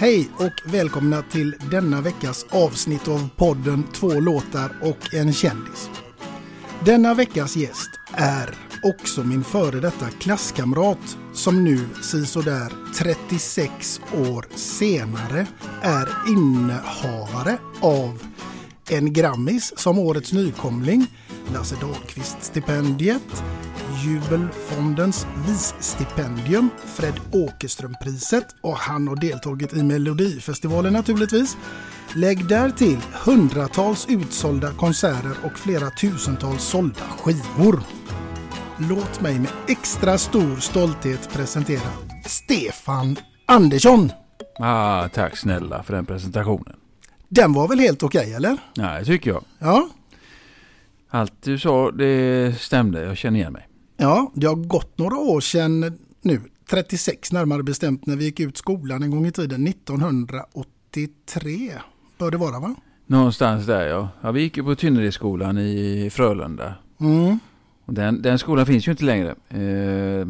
[0.00, 5.90] Hej och välkomna till denna veckas avsnitt av podden Två låtar och en kändis.
[6.84, 15.46] Denna veckas gäst är också min före detta klasskamrat som nu sisådär 36 år senare
[15.82, 18.22] är innehavare av
[18.90, 21.06] en Grammis som årets nykomling,
[21.52, 23.42] Lasse Dahlqvist-stipendiet,
[24.04, 31.56] Jubelfondens visstipendium, Fred Åkerström-priset och han har deltagit i Melodifestivalen naturligtvis.
[32.14, 37.80] Lägg där till hundratals utsålda konserter och flera tusentals sålda skivor.
[38.78, 41.90] Låt mig med extra stor stolthet presentera
[42.26, 44.12] Stefan Andersson.
[44.58, 46.76] Ah, tack snälla för den presentationen.
[47.28, 48.56] Den var väl helt okej eller?
[48.76, 49.44] Nej, tycker jag.
[49.58, 49.88] Ja.
[51.10, 53.04] Allt du sa, det stämde.
[53.04, 53.68] Jag känner igen mig.
[53.96, 56.40] Ja, det har gått några år sedan nu,
[56.70, 61.72] 36 närmare bestämt, när vi gick ut skolan en gång i tiden, 1983
[62.18, 62.74] bör det vara va?
[63.06, 64.08] Någonstans där ja.
[64.20, 66.74] ja vi gick ju på Tynneredsskolan i Frölunda.
[67.00, 67.38] Mm.
[67.84, 69.34] Och den, den skolan finns ju inte längre.
[69.48, 70.28] Eh,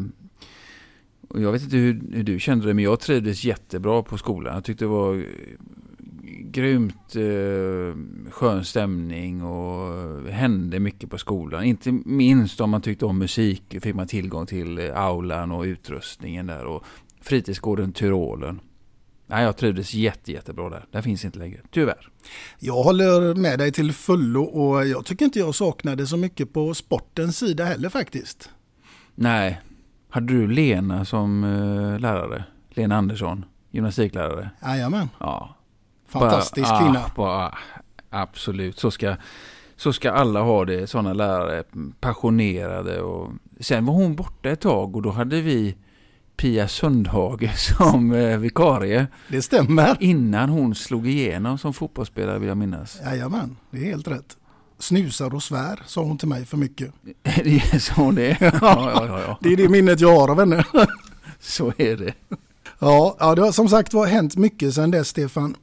[1.27, 4.53] och jag vet inte hur, hur, du kände det, men jag trivdes jättebra på skolan.
[4.53, 5.25] Jag tyckte det var
[6.51, 11.63] grymt eh, skön stämning och hände mycket på skolan.
[11.63, 16.47] Inte minst om man tyckte om musik fick man tillgång till eh, aulan och utrustningen
[16.47, 16.83] där och
[17.21, 18.59] fritidsgården Tyrolen.
[19.27, 20.85] Nej, jag trivdes jätte, jättebra där.
[20.91, 22.09] Den finns inte längre, tyvärr.
[22.59, 26.73] Jag håller med dig till fullo och jag tycker inte jag saknade så mycket på
[26.73, 28.49] sportens sida heller faktiskt.
[29.15, 29.61] Nej.
[30.09, 32.43] Hade du Lena som uh, lärare?
[32.69, 34.49] Lena Andersson, gymnastiklärare?
[34.61, 35.09] Jajamän.
[35.19, 35.55] Ja.
[36.11, 36.99] Fantastisk bara, kvinna.
[36.99, 37.57] Ah, bara,
[38.09, 39.15] absolut, så ska,
[39.75, 40.87] så ska alla ha det.
[40.87, 41.63] Sådana lärare,
[41.99, 43.01] passionerade.
[43.01, 43.31] Och...
[43.59, 45.75] Sen var hon borta ett tag och då hade vi
[46.37, 49.07] Pia Sundhage som eh, vikarie.
[49.27, 49.97] Det stämmer.
[49.99, 52.99] Innan hon slog igenom som fotbollsspelare vill jag minnas.
[53.05, 54.37] Jajamän, det är helt rätt.
[54.79, 56.93] Snusar och svär, sa hon till mig för mycket.
[57.43, 58.37] det så hon är.
[58.61, 59.37] Ja, ja, ja, ja.
[59.41, 60.65] Det är det minnet jag har av henne.
[61.39, 62.13] så är det.
[62.79, 65.55] Ja, ja, det har som sagt var hänt mycket sedan dess Stefan.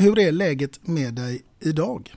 [0.00, 2.14] Hur är läget med dig idag?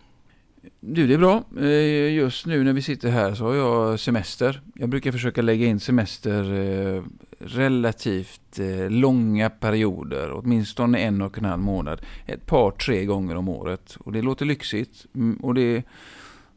[0.80, 1.44] Du, det är bra.
[1.58, 4.62] Eh, just nu när vi sitter här så har jag semester.
[4.75, 7.03] Jag brukar försöka lägga in semester eh,
[7.40, 13.50] relativt eh, långa perioder, åtminstone en och en halv månad, ett par, tre gånger om
[13.50, 13.97] året.
[14.00, 15.05] Och det låter lyxigt.
[15.16, 15.84] Mm, och det,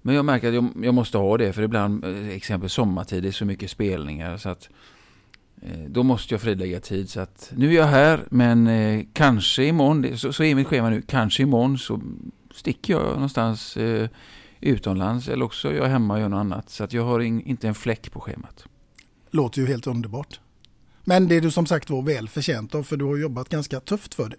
[0.02, 3.32] men jag märker att jag, jag måste ha det, för ibland, exempel sommartid, det är
[3.32, 4.68] så mycket spelningar så att
[5.88, 7.10] då måste jag frilägga tid.
[7.10, 10.90] Så att nu är jag här, men eh, kanske imorgon, så, så är mitt schema
[10.90, 12.00] nu, kanske imorgon så
[12.54, 14.08] sticker jag någonstans eh,
[14.60, 16.70] utomlands eller också är jag hemma och gör något annat.
[16.70, 18.64] Så att jag har in, inte en fläck på schemat.
[19.30, 20.40] Låter ju helt underbart.
[21.04, 23.80] Men det är du som sagt var väl förtjänt av för du har jobbat ganska
[23.80, 24.36] tufft för det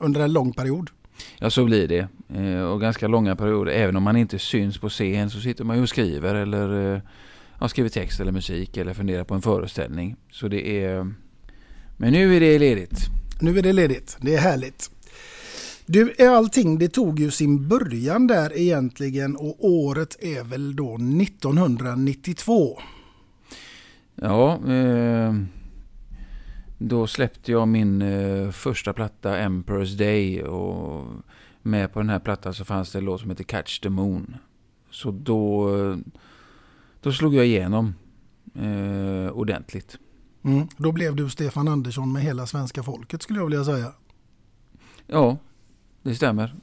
[0.00, 0.90] under en lång period.
[1.38, 2.08] Ja, så blir det.
[2.38, 3.72] Eh, och ganska långa perioder.
[3.72, 7.00] Även om man inte syns på scen så sitter man ju och skriver eller eh,
[7.60, 10.16] ja, skriver text eller musik eller funderar på en föreställning.
[10.30, 11.12] Så det är...
[11.96, 12.98] Men nu är det ledigt.
[13.40, 14.16] Nu är det ledigt.
[14.20, 14.90] Det är härligt.
[15.86, 22.78] Du, allting det tog ju sin början där egentligen och året är väl då 1992.
[24.14, 25.34] Ja, eh,
[26.78, 31.06] då släppte jag min eh, första platta Emperor's Day och
[31.62, 34.36] med på den här plattan så fanns det en låt som heter Catch the Moon.
[34.90, 35.68] Så då,
[37.04, 37.94] då slog jag igenom
[38.54, 39.98] eh, ordentligt.
[40.44, 43.92] Mm, då blev du Stefan Andersson med hela svenska folket skulle jag vilja säga.
[45.06, 45.36] Ja,
[46.02, 46.54] det stämmer.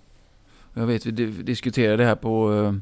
[0.73, 2.73] Jag vet vi diskuterade det här på, eh,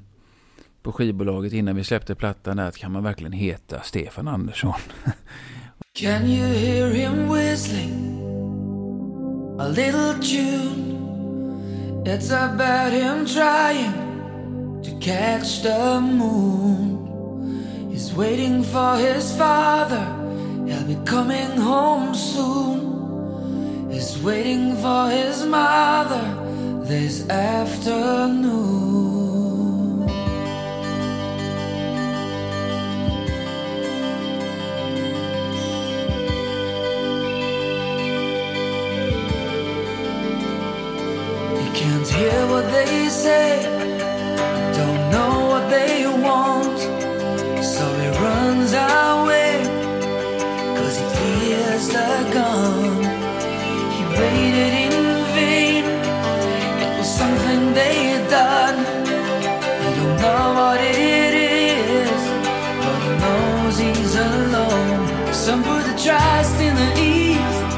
[0.82, 2.60] på skivbolaget innan vi släppte plattan.
[2.60, 4.74] Att kan man verkligen heta Stefan Andersson?
[6.00, 8.20] Can you hear him whistling
[9.60, 10.86] a little tune?
[12.06, 13.94] It's about him trying
[14.84, 16.99] to catch the moon.
[17.90, 20.06] He's waiting for his father,
[20.68, 23.90] he'll be coming home soon.
[23.92, 26.24] He's waiting for his mother
[26.86, 28.90] this afternoon.
[41.58, 43.64] He can't hear what they say,
[44.78, 46.99] don't know what they want,
[47.62, 49.54] so he runs away,
[50.78, 53.04] cause he fears the gun.
[53.96, 54.96] He waited in
[55.36, 55.84] vain,
[56.84, 58.78] it was something they had done.
[59.82, 62.22] He don't know what it is,
[62.84, 65.34] but he knows he's alone.
[65.34, 67.70] Some put the trust in the east,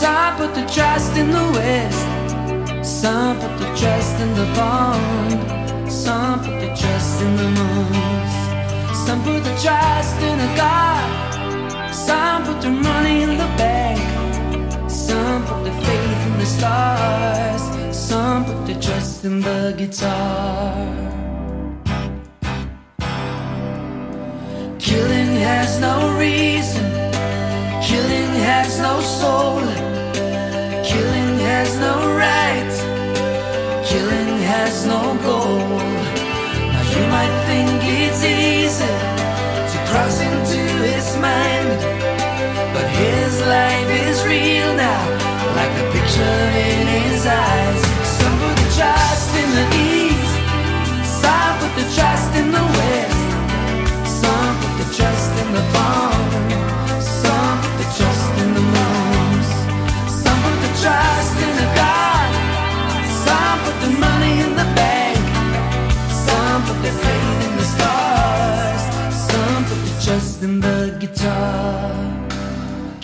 [0.00, 2.04] some put the trust in the west.
[2.86, 6.95] Some put the trust in the bond, some put the trust
[19.26, 20.72] in the guitar.
[24.78, 26.86] Killing has no reason,
[27.88, 29.55] killing has no soul,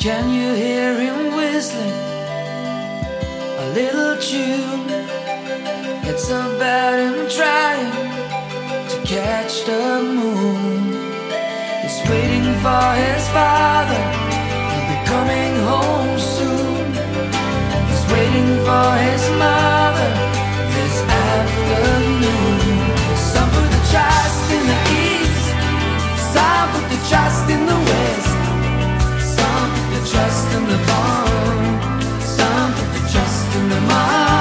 [0.03, 1.93] Can you hear him whistling?
[3.63, 4.91] A little tune.
[6.11, 7.93] It's about him trying
[8.91, 10.91] to catch the moon.
[11.83, 14.03] He's waiting for his father.
[14.73, 16.87] He'll be coming home soon.
[17.87, 20.11] He's waiting for his mother
[20.75, 20.97] this
[21.31, 22.59] afternoon.
[23.31, 25.47] Some put the trust in the east.
[26.35, 28.02] Some put the trust in the west.
[30.05, 32.21] Some put the trust in the bomb.
[32.21, 34.32] Some put the trust in the moms.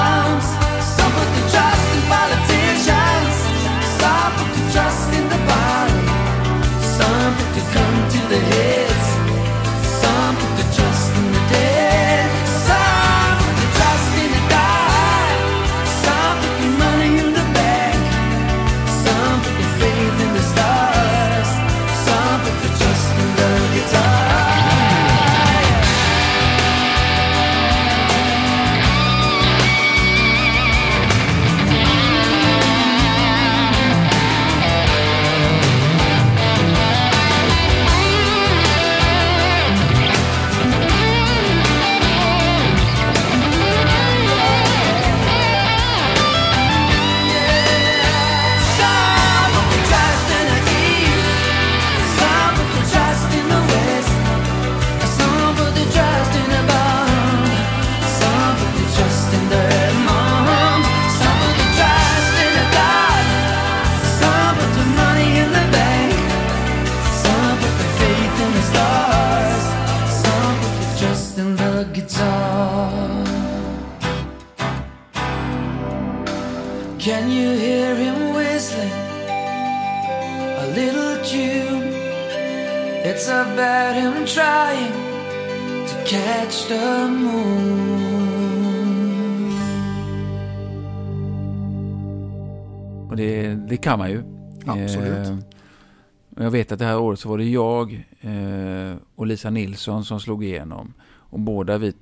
[96.61, 100.43] Vet att det här året så var det jag eh, och Lisa Nilsson som slog
[100.43, 100.93] igenom.
[101.03, 101.93] Och båda vi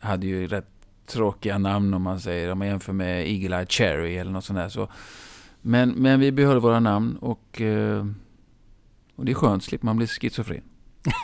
[0.00, 0.68] hade ju rätt
[1.06, 4.58] tråkiga namn om man säger, om man jämför med Eagle Eye Cherry eller något sånt
[4.58, 4.68] där.
[4.68, 4.88] Så.
[5.62, 8.06] Men, men vi behöll våra namn och, eh,
[9.16, 10.62] och det är skönt, slipper man bli schizofren.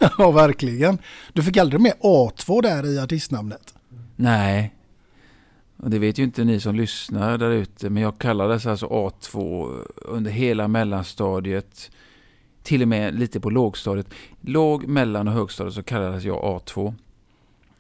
[0.19, 0.99] ja, verkligen.
[1.33, 3.75] Du fick aldrig med A2 där i artistnamnet?
[4.17, 4.75] Nej,
[5.77, 9.69] och det vet ju inte ni som lyssnar där ute, men jag kallades alltså A2
[9.97, 11.91] under hela mellanstadiet,
[12.65, 14.15] till och med lite på lågstadiet.
[14.41, 16.95] Låg, mellan och högstadiet så kallades jag A2.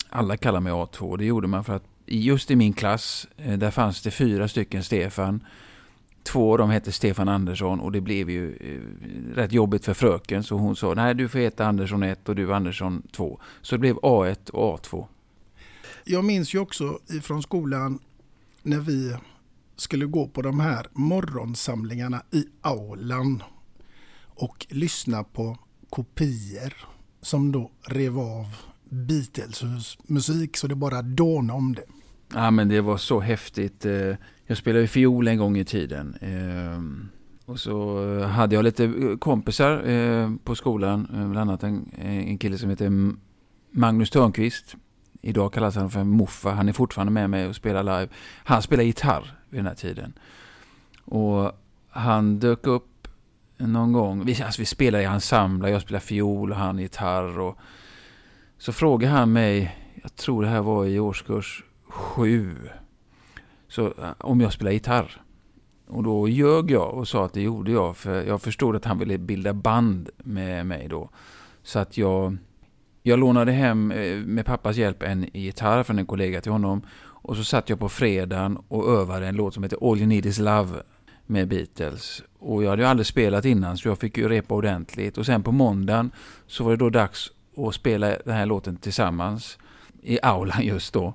[0.08, 3.58] Alla kallade mig A2 och det gjorde man för att just i min klass, eh,
[3.58, 5.44] där fanns det fyra stycken Stefan.
[6.22, 10.44] Två av dem hette Stefan Andersson och det blev ju eh, rätt jobbigt för fröken
[10.44, 13.40] så hon sa nej du får heta Andersson 1 och du Andersson 2.
[13.62, 15.06] Så det blev A1 och A2.
[16.04, 17.98] Jag minns ju också ifrån skolan
[18.62, 19.16] när vi
[19.76, 23.42] skulle gå på de här morgonsamlingarna i aulan
[24.34, 25.58] och lyssna på
[25.90, 26.74] kopior
[27.20, 28.46] som då rev av
[28.88, 29.64] Beatles
[30.06, 31.84] musik så det bara dånade om det.
[32.34, 33.86] Ja men det var så häftigt.
[33.86, 36.16] Eh, jag spelade ju fiol en gång i tiden.
[36.20, 37.08] Ehm,
[37.44, 41.08] och så hade jag lite kompisar eh, på skolan.
[41.12, 43.12] Eh, bland annat en, en kille som heter
[43.70, 44.76] Magnus Törnqvist.
[45.22, 46.50] Idag kallas han för Moffa.
[46.50, 48.08] Han är fortfarande med mig och spelar live.
[48.44, 50.12] Han spelar gitarr vid den här tiden.
[51.04, 51.52] Och
[51.88, 52.93] han dök upp
[53.56, 54.24] någon gång.
[54.24, 55.68] Vi, alltså vi spelade i ensembler.
[55.68, 57.38] Jag spelade fiol och han gitarr.
[57.38, 57.58] Och
[58.58, 62.56] så frågade han mig, jag tror det här var i årskurs sju,
[63.68, 65.20] så, eh, om jag spelar gitarr.
[65.86, 68.98] Och då ljög jag och sa att det gjorde jag, för jag förstod att han
[68.98, 71.08] ville bilda band med mig då.
[71.62, 72.36] Så att jag,
[73.02, 76.82] jag lånade hem eh, med pappas hjälp en gitarr från en kollega till honom.
[76.96, 80.26] Och så satt jag på fredagen och övade en låt som heter All You Need
[80.26, 80.82] Is Love
[81.26, 82.22] med Beatles.
[82.44, 85.18] Och jag hade ju aldrig spelat innan så jag fick ju repa ordentligt.
[85.18, 86.10] Och sen på måndagen
[86.46, 89.58] så var det då dags att spela den här låten tillsammans
[90.02, 91.14] i aulan just då.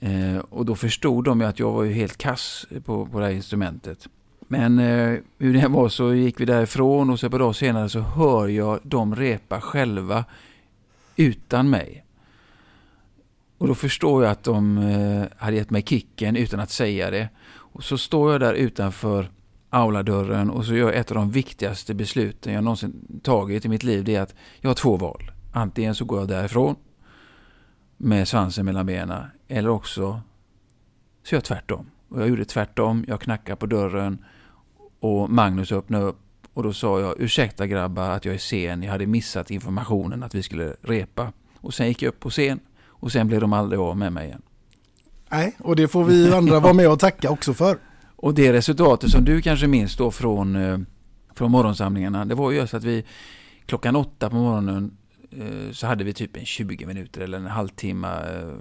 [0.00, 3.26] Eh, och då förstod de ju att jag var ju helt kass på, på det
[3.26, 4.08] här instrumentet.
[4.40, 8.00] Men eh, hur det var så gick vi därifrån och så på dag senare så
[8.00, 10.24] hör jag dem repa själva
[11.16, 12.04] utan mig.
[13.58, 17.28] Och då förstår jag att de eh, hade gett mig kicken utan att säga det.
[17.46, 19.30] Och så står jag där utanför
[19.74, 23.82] auladörren och så gör jag ett av de viktigaste besluten jag någonsin tagit i mitt
[23.82, 24.04] liv.
[24.04, 25.30] Det är att jag har två val.
[25.52, 26.76] Antingen så går jag därifrån
[27.96, 30.20] med svansen mellan benen eller också
[31.22, 31.86] så gör jag tvärtom.
[32.08, 33.04] Och jag gjorde tvärtom.
[33.08, 34.24] Jag knackade på dörren
[35.00, 36.18] och Magnus öppnade upp
[36.54, 38.82] och då sa jag ursäkta grabbar att jag är sen.
[38.82, 41.32] Jag hade missat informationen att vi skulle repa.
[41.60, 44.26] Och sen gick jag upp på scen och sen blev de aldrig av med mig
[44.26, 44.42] igen.
[45.30, 47.78] Nej, och det får vi andra vara med och tacka också för.
[48.24, 50.78] Och det resultatet som du kanske minns då från, eh,
[51.34, 53.04] från morgonsamlingarna, det var ju just att vi
[53.66, 54.96] klockan åtta på morgonen
[55.30, 58.08] eh, så hade vi typ en 20 minuter eller en halvtimme.
[58.08, 58.54] Eh,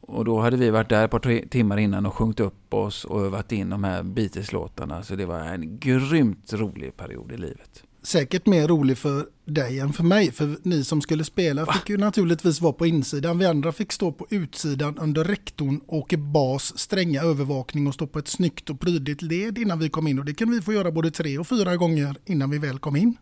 [0.00, 3.20] och då hade vi varit där ett par timmar innan och sjungit upp oss och
[3.20, 5.02] övat in de här Beatles-låtarna.
[5.02, 7.84] Så det var en grymt rolig period i livet.
[8.02, 10.32] Säkert mer rolig för dig än för mig.
[10.32, 13.38] För ni som skulle spela fick ju naturligtvis vara på insidan.
[13.38, 18.18] Vi andra fick stå på utsidan under rektorn, åka bas, stränga övervakning och stå på
[18.18, 20.18] ett snyggt och prydligt led innan vi kom in.
[20.18, 22.96] Och det kan vi få göra både tre och fyra gånger innan vi väl kom
[22.96, 23.16] in.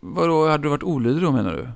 [0.00, 1.68] Vadå, hade du varit olydig då menar du?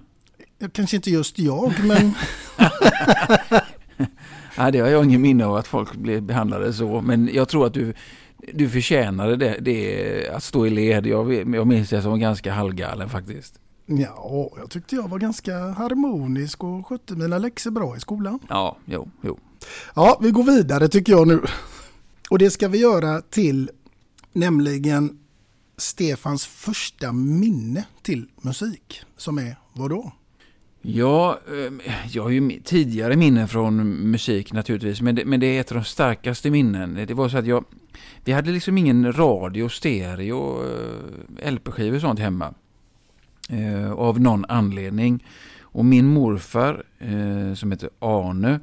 [0.68, 2.14] Kanske inte just jag, men...
[4.58, 7.00] Nej, det har jag ingen minne av att folk blev behandlade så.
[7.00, 7.94] Men jag tror att du,
[8.52, 11.06] du förtjänade det, det att stå i led.
[11.06, 13.60] Jag, jag minns det som ganska halvgalen faktiskt.
[13.86, 18.38] Ja, jag tyckte jag var ganska harmonisk och skötte mina läxor bra i skolan.
[18.48, 19.38] Ja, jo, jo.
[19.94, 21.40] Ja, vi går vidare tycker jag nu.
[22.30, 23.70] Och det ska vi göra till
[24.32, 25.18] nämligen
[25.76, 29.02] Stefans första minne till musik.
[29.16, 30.12] Som är vad då?
[30.86, 35.60] Ja, ehm, jag har ju tidigare minnen från musik naturligtvis, men det, men det är
[35.60, 37.04] ett av de starkaste minnen.
[37.06, 37.64] Det var så att jag,
[38.24, 42.54] vi hade liksom ingen radio, stereo, eh, LP-skivor och sånt hemma.
[43.48, 45.24] Eh, av någon anledning.
[45.60, 48.60] Och min morfar, eh, som heter Arne,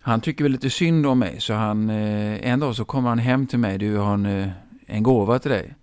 [0.00, 3.18] han tycker väl lite synd om mig, så han, eh, en dag så kommer han
[3.18, 4.50] hem till mig, du har en,
[4.86, 5.74] en gåva till dig.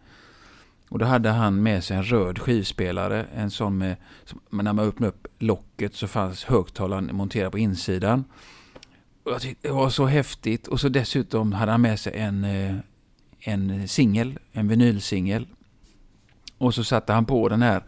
[0.90, 3.96] Och då hade han med sig en röd skivspelare, en sån med,
[4.50, 8.24] när man öppnade upp locket så fanns högtalaren monterad på insidan.
[9.24, 12.44] Och jag tyckte det var så häftigt och så dessutom hade han med sig en,
[12.44, 12.76] eh,
[13.40, 15.48] en singel, en vinylsingel.
[16.58, 17.84] Och så satte han på den här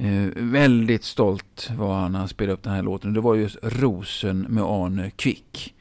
[0.00, 3.12] Eh, väldigt stolt var han när han spelade upp den här låten.
[3.12, 5.74] Det var just Rosen med Arne Kvick.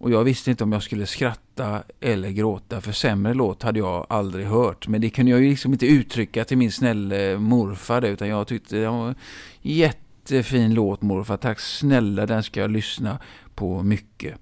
[0.00, 4.06] Och jag visste inte om jag skulle skratta eller gråta, för sämre låt hade jag
[4.08, 4.88] aldrig hört.
[4.88, 8.76] Men det kunde jag ju liksom inte uttrycka till min snälla morfar, utan jag tyckte
[8.76, 9.14] det var en
[9.62, 11.36] jättefin låt morfar.
[11.36, 13.18] Tack snälla, den ska jag lyssna
[13.54, 14.38] på mycket.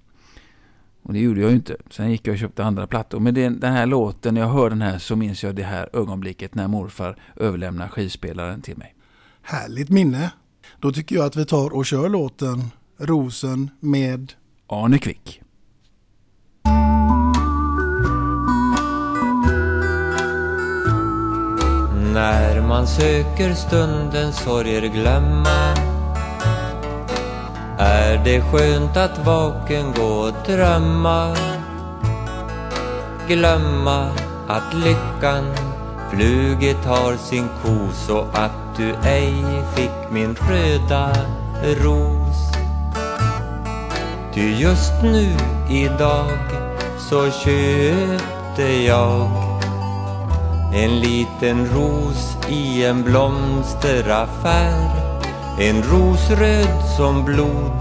[1.03, 1.77] Och det gjorde jag ju inte.
[1.89, 3.19] Sen gick jag och köpte andra plattor.
[3.19, 5.89] Men den, den här låten, när jag hör den här så minns jag det här
[5.93, 8.95] ögonblicket när morfar överlämnar skivspelaren till mig.
[9.41, 10.31] Härligt minne.
[10.79, 12.63] Då tycker jag att vi tar och kör låten
[12.97, 14.33] Rosen med
[14.67, 15.41] Arne Kvick.
[22.19, 25.73] När man söker stundens sorger glömma.
[27.77, 31.35] Är det skönt att vaken gå och drömma?
[33.27, 34.09] Glömma
[34.47, 35.43] att lyckan
[36.11, 39.43] flugit har sin kos och att du ej
[39.75, 41.11] fick min röda
[41.63, 42.51] ros.
[44.33, 45.35] Ty just nu
[45.69, 46.39] idag
[47.09, 49.38] så köpte jag
[50.73, 54.89] en liten ros i en blomsteraffär.
[55.59, 57.71] En ros röd som blod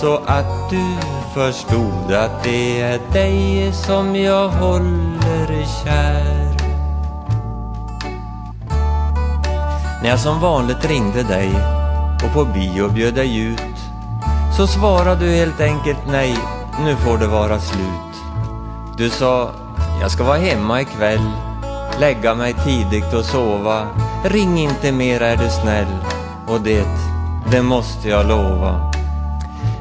[0.00, 0.96] så att du
[1.34, 6.54] förstod att det är dig som jag håller kär.
[10.02, 11.50] När jag som vanligt ringde dig
[12.24, 13.60] och på bio bjöd dig ut
[14.56, 16.36] så svarade du helt enkelt nej,
[16.84, 18.14] nu får det vara slut.
[18.96, 19.50] Du sa,
[20.00, 21.30] jag ska vara hemma ikväll,
[22.00, 23.86] lägga mig tidigt och sova.
[24.24, 25.96] Ring inte mer är du snäll.
[26.46, 26.86] Och det,
[27.50, 28.92] det måste jag lova.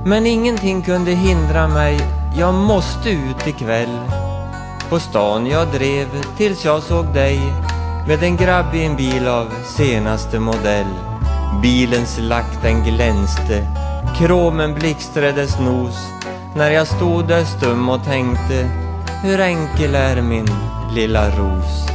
[0.05, 2.00] Men ingenting kunde hindra mig,
[2.38, 4.00] jag måste ut ikväll.
[4.89, 7.39] På stan jag drev tills jag såg dig
[8.08, 10.93] med en grabb i en bil av senaste modell.
[11.62, 13.67] Bilens lack den glänste,
[14.17, 15.96] kromen blixtrades nos
[16.55, 18.70] när jag stod där stum och tänkte
[19.24, 20.48] hur enkel är min
[20.96, 21.93] lilla ros.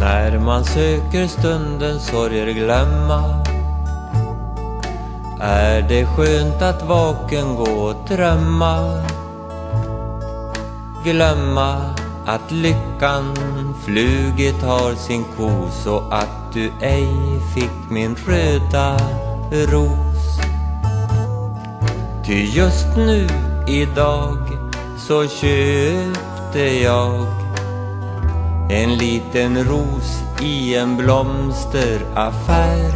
[0.00, 3.44] När man söker stundens sorger glömma.
[5.40, 9.02] Är det skönt att vaken gå och drömma?
[11.04, 11.94] Glömma
[12.26, 13.36] att lyckan
[13.84, 18.96] flugit har sin kos och att du ej fick min röda
[19.52, 20.40] ros.
[22.26, 23.28] Ty just nu
[23.68, 24.38] idag
[24.98, 27.39] så köpte jag
[28.70, 32.92] en liten ros i en blomsteraffär.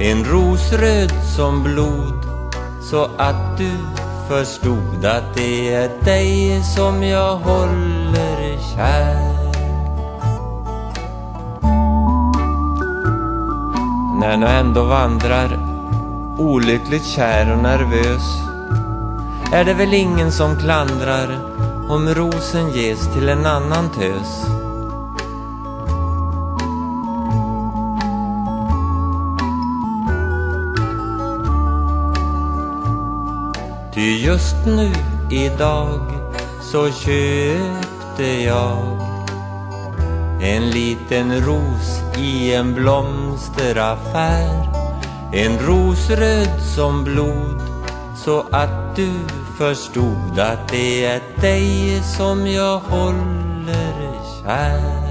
[0.00, 2.26] En ros röd som blod
[2.90, 3.70] så att du
[4.28, 9.32] förstod att det är dig som jag håller kär.
[14.20, 15.58] När jag ändå vandrar
[16.38, 18.22] olyckligt kär och nervös
[19.52, 21.38] är det väl ingen som klandrar
[21.88, 24.61] om rosen ges till en annan tös.
[34.32, 34.92] Just nu
[35.30, 36.00] idag
[36.60, 39.00] så köpte jag
[40.42, 44.68] en liten ros i en blomsteraffär.
[45.32, 47.60] En ros röd som blod
[48.24, 49.10] så att du
[49.58, 55.02] förstod att det är dig som jag håller kär.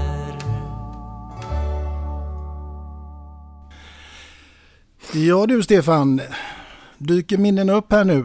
[5.12, 6.20] Ja du Stefan,
[6.98, 8.24] dyker minnen upp här nu?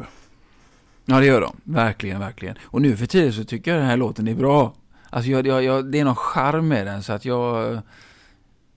[1.09, 2.55] Ja det gör de, verkligen, verkligen.
[2.63, 4.73] Och nu för tiden så tycker jag den här låten är bra.
[5.09, 7.79] Alltså jag, jag, jag, det är någon charm med den så att jag,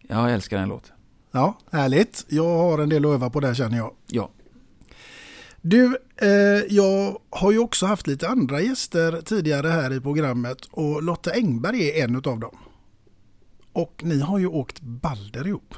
[0.09, 0.95] jag älskar den låten.
[1.33, 2.27] Ja, härligt.
[2.29, 3.93] Jag har en del att öva på där känner jag.
[4.07, 4.31] Ja.
[5.61, 6.29] Du, eh,
[6.69, 11.91] jag har ju också haft lite andra gäster tidigare här i programmet och Lotta Engberg
[11.91, 12.57] är en av dem.
[13.73, 15.75] Och ni har ju åkt Balder ihop.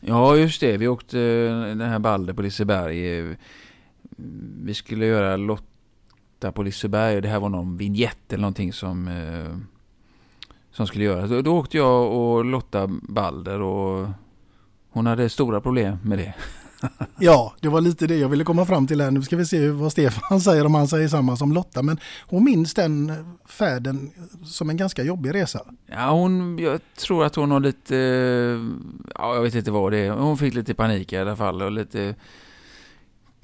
[0.00, 0.76] Ja, just det.
[0.76, 3.36] Vi åkte den här Balder på Liseberg.
[4.62, 9.08] Vi skulle göra Lotta på Liseberg och det här var någon vignett eller någonting som,
[9.08, 9.56] eh,
[10.70, 11.30] som skulle göras.
[11.30, 14.08] Då, då åkte jag och Lotta Balder och
[14.90, 16.34] hon hade stora problem med det.
[17.18, 19.10] ja, det var lite det jag ville komma fram till här.
[19.10, 21.82] Nu ska vi se vad Stefan säger om han säger samma som Lotta.
[21.82, 23.12] Men hon minns den
[23.46, 24.10] färden
[24.44, 25.60] som en ganska jobbig resa.
[25.86, 27.96] Ja, hon, jag tror att hon har lite,
[29.14, 30.10] ja jag vet inte vad det är.
[30.10, 32.14] Hon fick lite panik i alla fall och lite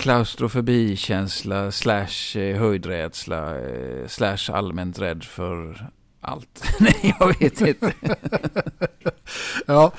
[0.02, 3.54] klaustrofobikänsla slash höjdrädsla
[4.06, 6.64] slash allmänt rädd för allt.
[6.80, 7.92] Nej, jag vet inte.
[9.66, 9.92] ja.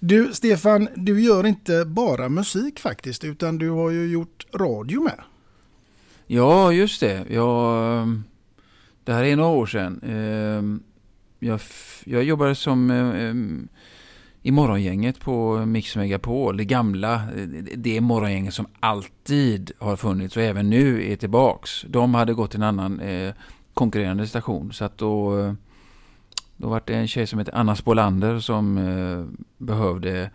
[0.00, 5.20] Du, Stefan, du gör inte bara musik faktiskt, utan du har ju gjort radio med.
[6.26, 7.24] Ja, just det.
[7.28, 8.22] Jag,
[9.04, 10.00] det här är några år sedan.
[10.02, 10.82] Ehm,
[11.38, 11.60] jag,
[12.04, 13.68] jag jobbade som ehm,
[14.42, 17.22] i morgongänget på Mix Megapol, det gamla,
[17.76, 21.84] det morgongänget som alltid har funnits och även nu är tillbaks.
[21.88, 23.34] De hade gått till en annan eh,
[23.74, 24.72] konkurrerande station.
[24.72, 25.54] Så att då,
[26.56, 30.30] då var det en tjej som heter Anna Spolander som eh, behövde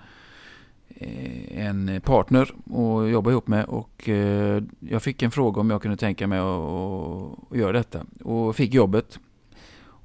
[0.89, 5.81] eh, en partner att jobba ihop med och eh, jag fick en fråga om jag
[5.81, 9.19] kunde tänka mig att, att göra detta och fick jobbet.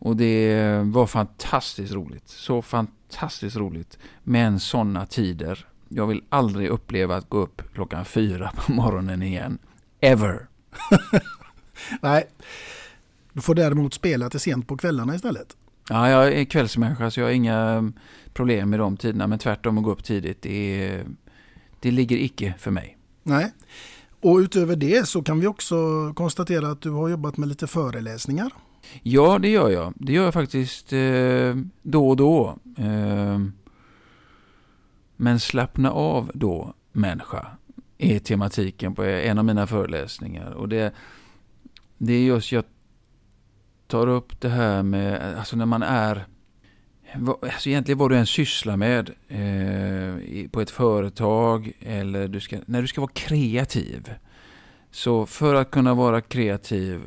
[0.04, 2.28] Och det var fantastiskt roligt.
[2.28, 3.01] Så fantastiskt
[3.56, 3.98] roligt.
[4.22, 5.66] Men sådana tider.
[5.88, 9.58] Jag vill aldrig uppleva att gå upp klockan fyra på morgonen igen.
[10.00, 10.46] Ever.
[12.00, 12.24] Nej,
[13.32, 15.56] du får däremot spela till sent på kvällarna istället.
[15.88, 17.92] Ja, jag är kvällsmänniska så jag har inga
[18.32, 19.26] problem med de tiderna.
[19.26, 21.02] Men tvärtom att gå upp tidigt, det,
[21.80, 22.98] det ligger icke för mig.
[23.22, 23.52] Nej,
[24.20, 25.76] och utöver det så kan vi också
[26.14, 28.52] konstatera att du har jobbat med lite föreläsningar.
[29.02, 29.92] Ja, det gör jag.
[29.96, 32.58] Det gör jag faktiskt eh, då och då.
[32.78, 33.38] Eh,
[35.16, 37.46] men slappna av då, människa,
[37.98, 40.50] är tematiken på en av mina föreläsningar.
[40.50, 40.94] Och det,
[41.98, 42.64] det är just, jag
[43.86, 46.26] tar upp det här med, alltså när man är,
[47.42, 52.82] alltså egentligen vad du än sysslar med eh, på ett företag eller du ska, när
[52.82, 54.14] du ska vara kreativ.
[54.90, 57.02] Så för att kunna vara kreativ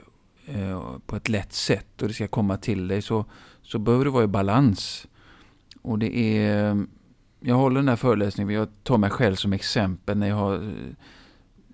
[0.47, 3.25] Eh, på ett lätt sätt och det ska komma till dig så,
[3.61, 5.07] så behöver du vara i balans.
[5.81, 6.85] Och det är,
[7.39, 10.95] jag håller den här föreläsningen, jag tar mig själv som exempel när jag har eh,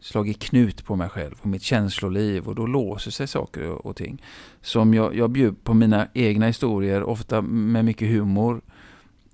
[0.02, 4.24] slagit knut på mig själv och mitt känsloliv och då låser sig saker och ting.
[4.62, 8.62] Som jag, jag bjuder på mina egna historier, ofta med mycket humor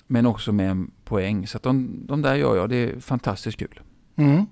[0.08, 1.48] men också med en poäng.
[1.48, 3.80] Så att de, de där gör jag, det är fantastiskt kul.
[4.16, 4.46] Mm.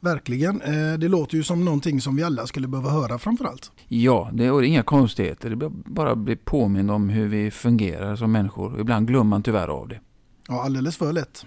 [0.00, 0.60] Verkligen.
[0.60, 3.72] Eh, det låter ju som någonting som vi alla skulle behöva höra framförallt.
[3.88, 5.50] Ja, det är inga konstigheter.
[5.50, 8.80] Det bara bli påmind om hur vi fungerar som människor.
[8.80, 10.00] Ibland glömmer man tyvärr av det.
[10.48, 11.46] Ja, alldeles för lätt.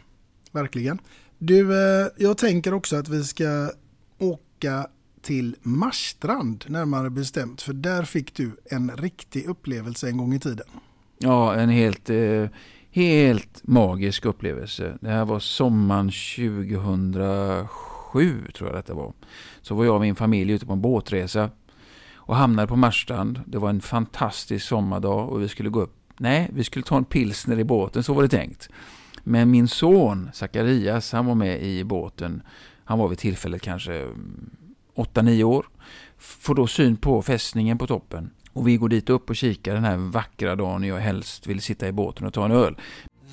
[0.52, 1.00] Verkligen.
[1.38, 3.72] Du, eh, jag tänker också att vi ska
[4.20, 4.88] åka
[5.22, 7.62] till Marstrand närmare bestämt.
[7.62, 10.68] För där fick du en riktig upplevelse en gång i tiden.
[11.18, 12.46] Ja, en helt, eh,
[12.92, 14.98] helt magisk upplevelse.
[15.02, 17.68] Det här var sommaren 2007
[18.54, 19.14] tror jag detta var.
[19.62, 21.50] Så var jag och min familj ute på en båtresa
[22.16, 23.42] och hamnade på Marstrand.
[23.46, 25.96] Det var en fantastisk sommardag och vi skulle gå upp.
[26.18, 28.70] Nej, vi skulle ta en pilsner i båten, så var det tänkt.
[29.24, 32.44] Men min son Zacharias, han var med i båten.
[32.84, 34.50] Han var vid tillfället kanske mm,
[34.96, 35.66] 8-9 år.
[36.18, 38.32] Får då syn på fästningen på toppen.
[38.54, 41.88] Och vi går dit upp och kikar den här vackra dagen jag helst vill sitta
[41.88, 42.78] i båten och ta en öl.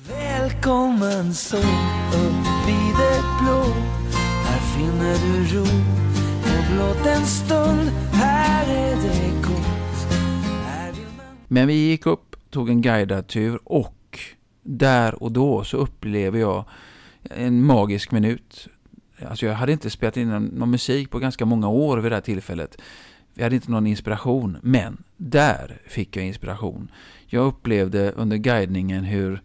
[0.07, 3.98] Välkommen så upp i det blå
[4.79, 5.65] finner du ro
[6.43, 10.07] på blott en stund Här är det gott
[11.47, 14.19] Men vi gick upp, tog en guidad tur och
[14.63, 16.65] där och då så upplever jag
[17.23, 18.67] en magisk minut.
[19.29, 22.21] Alltså jag hade inte spelat in någon musik på ganska många år vid det här
[22.21, 22.81] tillfället.
[23.33, 26.91] Jag hade inte någon inspiration, men där fick jag inspiration.
[27.27, 29.41] Jag upplevde under guidningen hur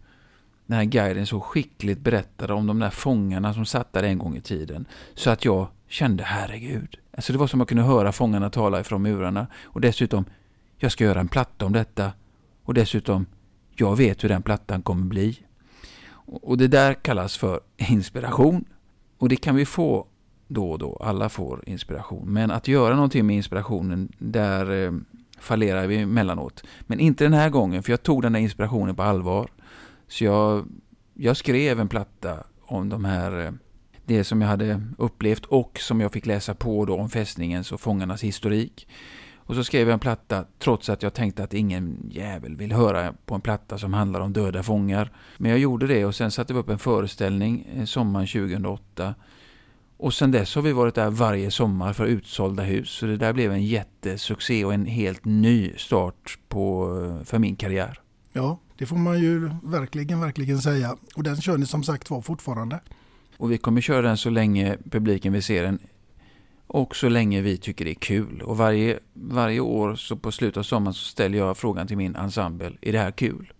[0.65, 4.37] den här guiden så skickligt berättade om de där fångarna som satt där en gång
[4.37, 4.85] i tiden.
[5.13, 6.97] Så att jag kände, herregud.
[7.11, 9.47] Alltså det var som att jag kunde höra fångarna tala ifrån murarna.
[9.63, 10.25] Och dessutom,
[10.77, 12.11] jag ska göra en platta om detta.
[12.63, 13.25] Och dessutom,
[13.75, 15.39] jag vet hur den plattan kommer bli.
[16.25, 18.65] Och det där kallas för inspiration.
[19.17, 20.07] Och det kan vi få
[20.47, 20.97] då och då.
[21.03, 22.33] Alla får inspiration.
[22.33, 24.91] Men att göra någonting med inspirationen, där eh,
[25.39, 26.63] fallerar vi emellanåt.
[26.81, 29.49] Men inte den här gången, för jag tog den där inspirationen på allvar.
[30.07, 30.65] Så jag,
[31.13, 33.51] jag skrev en platta om de här, eh,
[34.05, 37.81] det som jag hade upplevt och som jag fick läsa på då om fästningens och
[37.81, 38.87] fångarnas historik.
[39.47, 43.13] Och så skrev jag en platta trots att jag tänkte att ingen jävel vill höra
[43.25, 45.11] på en platta som handlar om döda fångar.
[45.37, 49.15] Men jag gjorde det och sen satte vi upp en föreställning eh, sommaren 2008.
[49.97, 52.89] Och sen dess har vi varit där varje sommar för utsålda hus.
[52.89, 57.55] Så det där blev en jättesuccé och en helt ny start på, eh, för min
[57.55, 57.99] karriär.
[58.37, 60.97] Ja, det får man ju verkligen, verkligen säga.
[61.15, 62.79] Och den kör ni som sagt var fortfarande.
[63.37, 65.79] Och vi kommer köra den så länge publiken vill se den
[66.67, 68.41] och så länge vi tycker det är kul.
[68.41, 72.15] Och varje, varje år så på slutet av sommaren så ställer jag frågan till min
[72.15, 73.53] ensemble, är det här kul?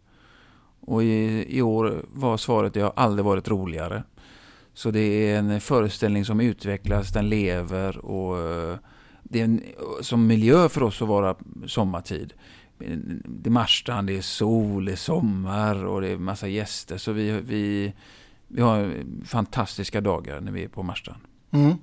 [0.80, 4.04] Och i, i år var svaret, det har aldrig varit roligare.
[4.74, 8.78] Så det är en föreställning som utvecklas, den lever och eh,
[9.24, 9.62] det är en,
[10.02, 11.36] som miljö för oss att vara
[11.68, 12.34] sommartid
[12.78, 16.98] det är Marstrand, det är sol, det är sommar och det är massa gäster.
[16.98, 17.94] Så vi, vi,
[18.48, 18.94] vi har
[19.26, 21.22] fantastiska dagar när vi är på Marstrand.
[21.52, 21.78] Mm.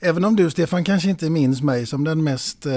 [0.00, 2.72] Även om du Stefan kanske inte minns mig som den mest eh,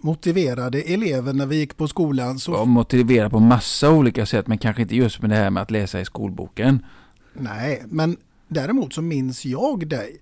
[0.00, 2.38] motiverade eleven när vi gick på skolan.
[2.38, 2.52] Så...
[2.52, 5.70] Jag motiverad på massa olika sätt men kanske inte just med det här med att
[5.70, 6.86] läsa i skolboken.
[7.32, 8.16] Nej, men
[8.48, 10.18] däremot så minns jag dig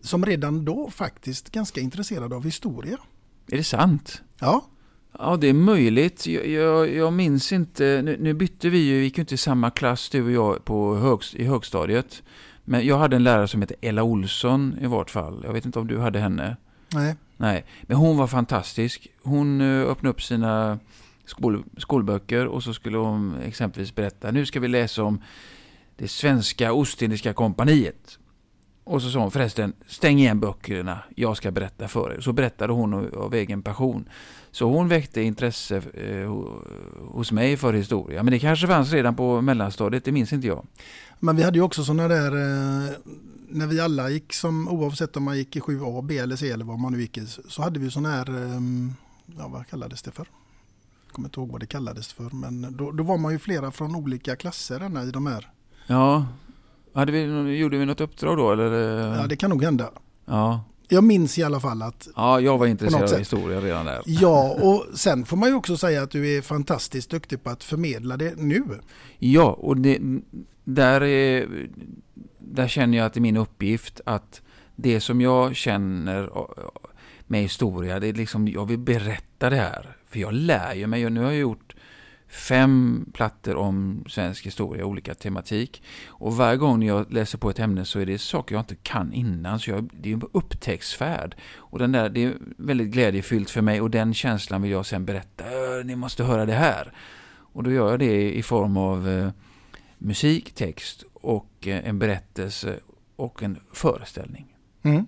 [0.00, 2.98] som redan då faktiskt ganska intresserad av historia.
[3.50, 4.22] Är det sant?
[4.38, 4.64] Ja.
[5.18, 6.26] Ja, det är möjligt.
[6.26, 8.02] Jag, jag, jag minns inte.
[8.04, 10.64] Nu, nu, bytte vi ju, vi gick ju inte i samma klass du och jag
[10.64, 12.22] på högst, i högstadiet.
[12.64, 15.42] Men jag hade en lärare som hette Ella Olsson i vart fall.
[15.44, 16.56] Jag vet inte om du hade henne?
[16.94, 17.16] Nej.
[17.36, 19.08] Nej, men hon var fantastisk.
[19.22, 20.78] Hon eh, öppnade upp sina
[21.24, 25.22] skol, skolböcker och så skulle hon exempelvis berätta, nu ska vi läsa om
[25.96, 28.18] det svenska Ostindiska kompaniet.
[28.84, 32.20] Och så sa hon förresten, stäng igen böckerna, jag ska berätta för er.
[32.20, 34.08] Så berättade hon av egen passion.
[34.52, 36.44] Så hon väckte intresse eh,
[36.98, 38.22] hos mig för historia.
[38.22, 40.66] Men det kanske fanns redan på mellanstadiet, det minns inte jag.
[41.20, 42.90] Men vi hade ju också sådana där, eh,
[43.48, 46.64] när vi alla gick som, oavsett om man gick i 7A, B eller C eller
[46.64, 48.60] vad man nu gick i, så hade vi sådana här, eh,
[49.38, 50.26] ja vad kallades det för?
[51.06, 53.70] Jag kommer inte ihåg vad det kallades för, men då, då var man ju flera
[53.70, 55.50] från olika klasser i de här.
[55.86, 56.26] Ja,
[56.94, 57.22] hade vi,
[57.56, 58.72] gjorde vi något uppdrag då eller?
[59.16, 59.90] Ja det kan nog hända.
[60.24, 60.64] Ja.
[60.88, 62.08] Jag minns i alla fall att...
[62.16, 64.02] Ja, jag var intresserad av historia redan där.
[64.04, 67.64] Ja, och sen får man ju också säga att du är fantastiskt duktig på att
[67.64, 68.64] förmedla det nu.
[69.18, 69.98] Ja, och det,
[70.64, 71.48] där, är,
[72.38, 74.42] där känner jag att det är min uppgift att
[74.76, 76.30] det som jag känner
[77.26, 79.96] med historia, det är liksom, jag vill berätta det här.
[80.06, 81.61] För jag lär ju mig, och nu har jag gjort
[82.32, 85.82] fem plattor om svensk historia, olika tematik.
[86.06, 89.12] Och varje gång jag läser på ett ämne så är det saker jag inte kan
[89.12, 89.60] innan.
[89.60, 91.36] Så jag, det är en upptäcktsfärd.
[91.56, 95.04] Och den där, det är väldigt glädjefyllt för mig och den känslan vill jag sen
[95.04, 95.44] berätta.
[95.84, 96.92] Ni måste höra det här.
[97.32, 99.30] Och då gör jag det i form av eh,
[99.98, 102.78] musik, text och eh, en berättelse
[103.16, 104.56] och en föreställning.
[104.82, 105.06] Mm.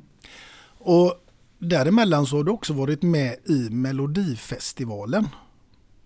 [0.79, 1.15] Och
[1.59, 5.29] däremellan så har du också varit med i Melodifestivalen.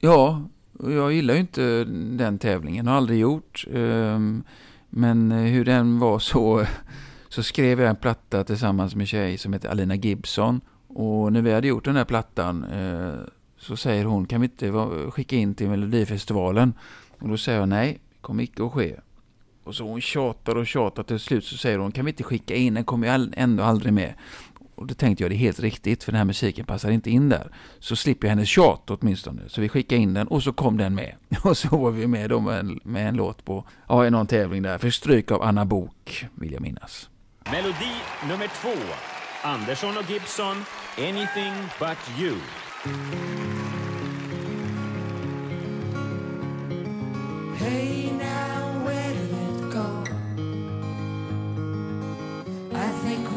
[0.00, 0.42] Ja,
[0.78, 1.84] jag gillar ju inte
[2.16, 3.66] den tävlingen, har aldrig gjort.
[3.74, 4.42] Ehm,
[4.90, 6.66] men hur den var så,
[7.28, 10.60] så skrev jag en platta tillsammans med en tjej som heter Alina Gibson.
[10.88, 13.14] Och när vi hade gjort den här plattan eh,
[13.58, 14.72] så säger hon, kan vi inte
[15.10, 16.72] skicka in till Melodifestivalen?
[17.18, 18.96] Och då säger jag nej, det kommer icke att ske.
[19.64, 22.54] Och så hon tjatar och tjatar till slut så säger hon, kan vi inte skicka
[22.54, 24.14] in, den kommer ju ändå aldrig med.
[24.78, 27.28] Och då tänkte jag det är helt riktigt för den här musiken passar inte in
[27.28, 27.50] där.
[27.78, 29.42] Så slipper jag hennes tjat åtminstone.
[29.48, 31.14] Så vi skickade in den och så kom den med.
[31.44, 34.26] Och så var vi med då med en, med en låt på, ja i någon
[34.26, 34.78] tävling där.
[34.78, 37.10] För stryk av Anna Bok vill jag minnas.
[37.50, 37.94] Melodi
[38.28, 38.94] nummer två.
[39.42, 40.64] Andersson och Gibson,
[40.98, 42.36] Anything But You.
[47.58, 48.57] Hey now,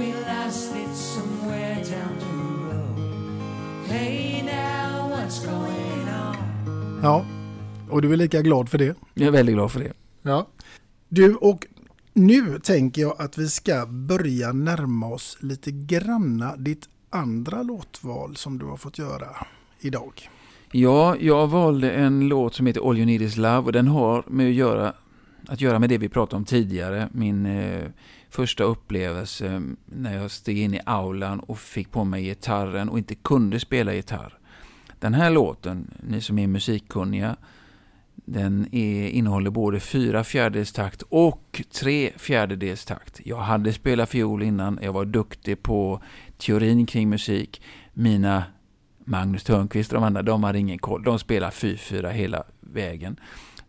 [0.01, 2.25] we lost it somewhere down the
[2.65, 3.87] road.
[3.87, 6.99] Hey now, what's going on?
[7.03, 7.25] Ja,
[7.89, 8.95] och du är lika glad för det?
[9.13, 9.93] Jag är väldigt glad för det.
[10.21, 10.47] Ja.
[11.09, 11.67] Du, och
[12.13, 18.59] nu tänker jag att vi ska börja närma oss lite granna ditt andra låtval som
[18.59, 19.27] du har fått göra
[19.79, 20.29] idag.
[20.71, 24.23] Ja, jag valde en låt som heter All You Need Is Love och den har
[24.27, 24.93] med att göra,
[25.47, 27.09] att göra med det vi pratade om tidigare.
[27.11, 27.83] Min eh,
[28.31, 33.15] första upplevelse när jag steg in i aulan och fick på mig gitarren och inte
[33.15, 34.37] kunde spela gitarr.
[34.99, 37.35] Den här låten, ni som är musikkunniga,
[38.15, 43.21] den är, innehåller både fyra fjärdedels takt och tre fjärdedels takt.
[43.23, 46.01] Jag hade spelat fiol innan, jag var duktig på
[46.37, 47.61] teorin kring musik.
[47.93, 48.43] Mina
[49.05, 51.03] Magnus Törnqvist och de andra, de hade ingen koll.
[51.03, 53.19] De spelade 4-4 hela vägen.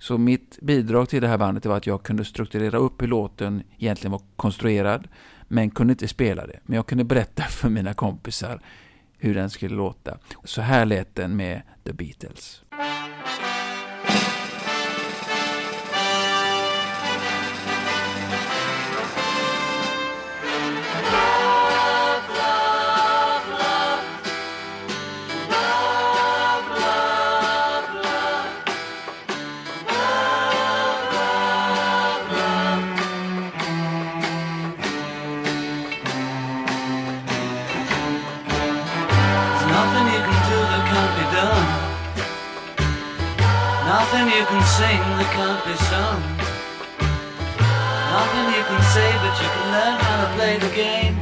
[0.03, 3.63] Så mitt bidrag till det här bandet var att jag kunde strukturera upp hur låten
[3.79, 5.09] egentligen var konstruerad,
[5.49, 6.61] men kunde inte spela det.
[6.65, 8.61] Men jag kunde berätta för mina kompisar
[9.19, 10.19] hur den skulle låta.
[10.45, 12.63] Så här lät den med The Beatles.
[50.43, 51.17] play the game.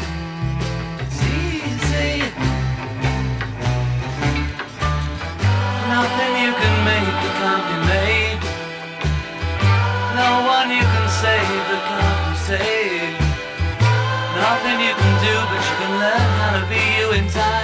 [1.03, 2.25] It's easy.
[5.95, 8.41] Nothing you can make that can't be made.
[10.21, 13.21] No one you can save that can't be saved.
[14.41, 17.60] Nothing you can do, but you can learn how to be you in time.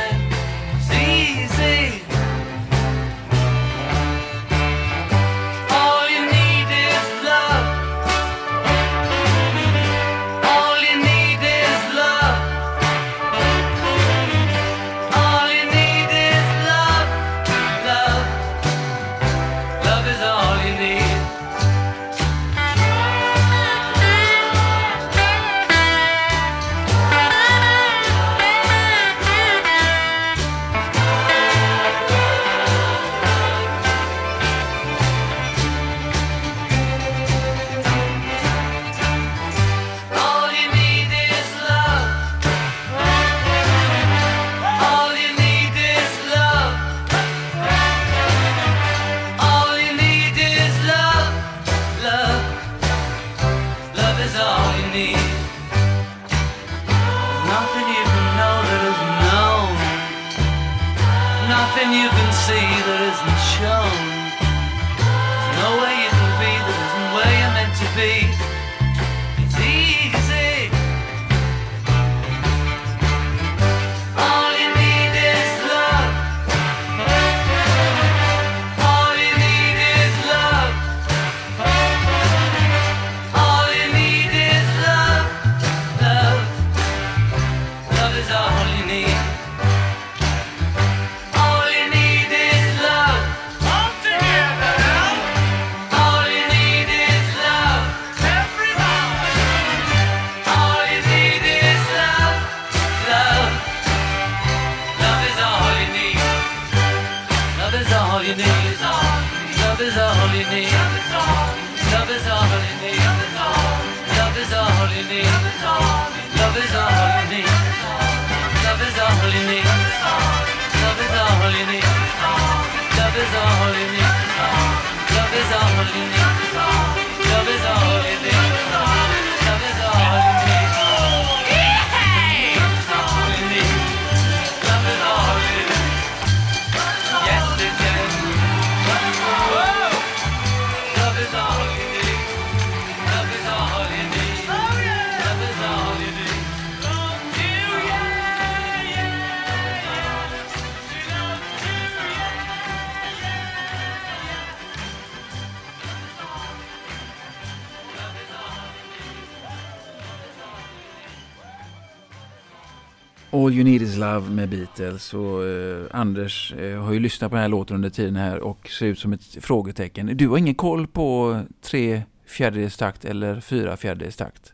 [163.47, 167.35] All You Need Is Love med Beatles och eh, Anders eh, har ju lyssnat på
[167.35, 170.17] den här låten under tiden här och ser ut som ett frågetecken.
[170.17, 174.53] Du har ingen koll på tre fjärdedels takt eller fyra fjärdedels takt?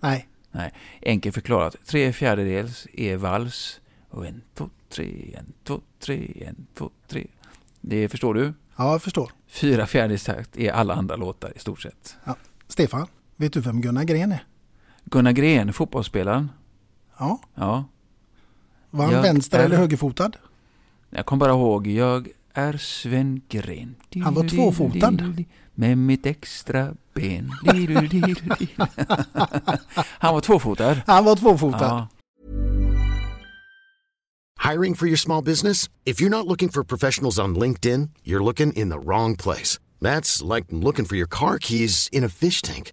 [0.00, 0.28] Nej.
[0.50, 1.76] Nej, enkelt förklarat.
[1.86, 7.26] Tre fjärdedels är vals och en, två, tre, en, två, tre, en, två, tre.
[7.80, 8.52] Det förstår du?
[8.76, 9.32] Ja, jag förstår.
[9.48, 12.16] Fyra fjärdedels takt är alla andra låtar i stort sett.
[12.24, 12.36] Ja.
[12.68, 14.44] Stefan, vet du vem Gunnar Gren är?
[15.04, 16.50] Gunnar Gren, fotbollsspelaren.
[17.18, 17.40] Ja.
[17.54, 17.84] Ja.
[18.90, 20.32] Var han Jag vänster är- eller högerfotad?
[21.10, 23.94] Jag kom bara ihåg, jag är Sven Gren.
[24.24, 25.34] Han var tvåfotad.
[25.74, 27.50] Med mitt extra ben.
[30.18, 30.96] Han var tvåfotad.
[31.06, 31.86] Han var tvåfotad.
[31.86, 32.08] Ja.
[34.70, 35.90] Hiring for your small business?
[36.04, 39.80] If you're not looking for professionals on LinkedIn, you're looking in the wrong place.
[40.00, 42.92] That's like looking for your car keys in a fish tank.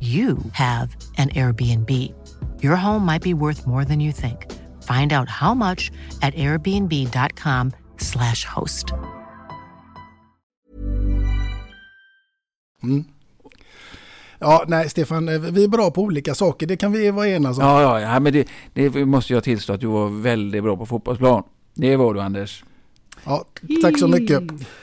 [0.00, 1.90] you have an Airbnb.
[2.62, 4.46] Your home might be worth more than you think.
[4.82, 5.90] Find out how much
[6.22, 8.86] at airbnb.com/slash host.
[12.82, 13.04] Mm.
[14.38, 16.66] Ja, nej Stefan, eh, vi är bra på olika saker.
[16.66, 17.64] Det kan vi vara enas om.
[17.64, 20.86] Ja, ja, ja men det, det måste jag tillstå att du var väldigt bra på
[20.86, 21.42] fotbollsplan.
[21.74, 22.64] Det var du Anders.
[23.24, 23.44] Ja,
[23.82, 24.42] tack så mycket.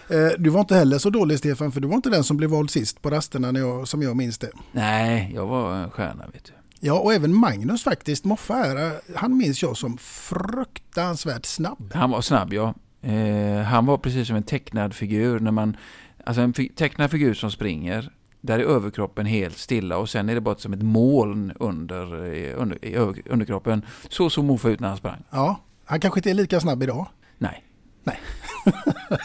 [0.10, 2.50] Eh, Du var inte heller så dålig Stefan, för du var inte den som blev
[2.50, 4.50] vald sist på rasterna när jag, som jag minns det.
[4.72, 6.52] Nej, jag var en stjärna vet du.
[6.80, 11.92] Ja, och även Magnus faktiskt, Moffa här, eh, han minns jag som fruktansvärt snabb.
[11.94, 12.74] Han var snabb ja.
[13.02, 15.40] Eh, han var precis som en tecknad figur.
[15.40, 15.78] När man,
[16.26, 18.12] alltså en tecknad figur som springer.
[18.42, 22.62] Där är överkroppen helt stilla och sen är det bara som ett moln under, eh,
[22.62, 23.82] under, i över, underkroppen.
[24.10, 25.24] Så såg Moffa ut när han sprang.
[25.30, 27.08] Ja, han kanske inte är lika snabb idag.
[27.38, 27.64] Nej.
[28.08, 28.20] Nej.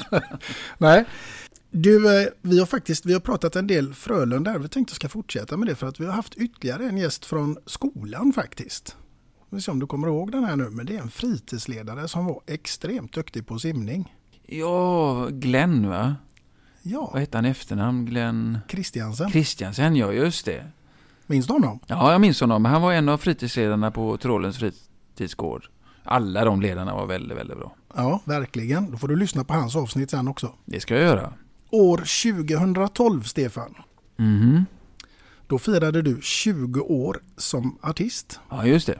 [0.78, 1.05] Nej.
[1.70, 4.59] Du, eh, vi har faktiskt vi har pratat en del Frölunda.
[4.59, 7.57] Vi tänkte ska fortsätta med det för att vi har haft ytterligare en gäst från
[7.66, 8.97] skolan faktiskt.
[9.51, 12.09] Vi får se om du kommer ihåg den här nu, men det är en fritidsledare
[12.09, 14.14] som var extremt duktig på simning.
[14.47, 16.16] Ja, Glenn va?
[16.83, 17.11] Ja.
[17.12, 18.07] Vad hette han efternamn?
[18.07, 18.59] Glenn?
[18.68, 19.30] Christiansen.
[19.30, 20.66] Christiansen, ja just det.
[21.26, 21.80] Minns du honom?
[21.87, 22.64] Ja, jag minns honom.
[22.64, 25.68] Han var en av fritidsledarna på Trollens fritidsgård.
[26.05, 27.76] Alla de ledarna var väldigt, väldigt bra.
[27.94, 28.90] Ja, verkligen.
[28.90, 30.53] Då får du lyssna på hans avsnitt sen också.
[30.64, 31.32] Det ska jag göra.
[31.70, 33.74] År 2012, Stefan.
[34.16, 34.64] Mhm.
[35.46, 38.40] Då firade du 20 år som artist.
[38.50, 38.98] Ja, just det.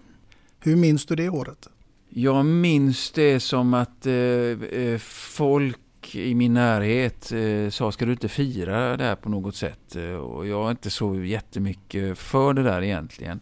[0.61, 1.69] Hur minns du det året?
[2.09, 5.79] Jag minns det som att eh, eh, folk
[6.15, 9.97] i min närhet eh, sa ska du inte fira det här på något sätt?
[9.97, 13.41] Eh, och jag är inte så jättemycket för det där egentligen.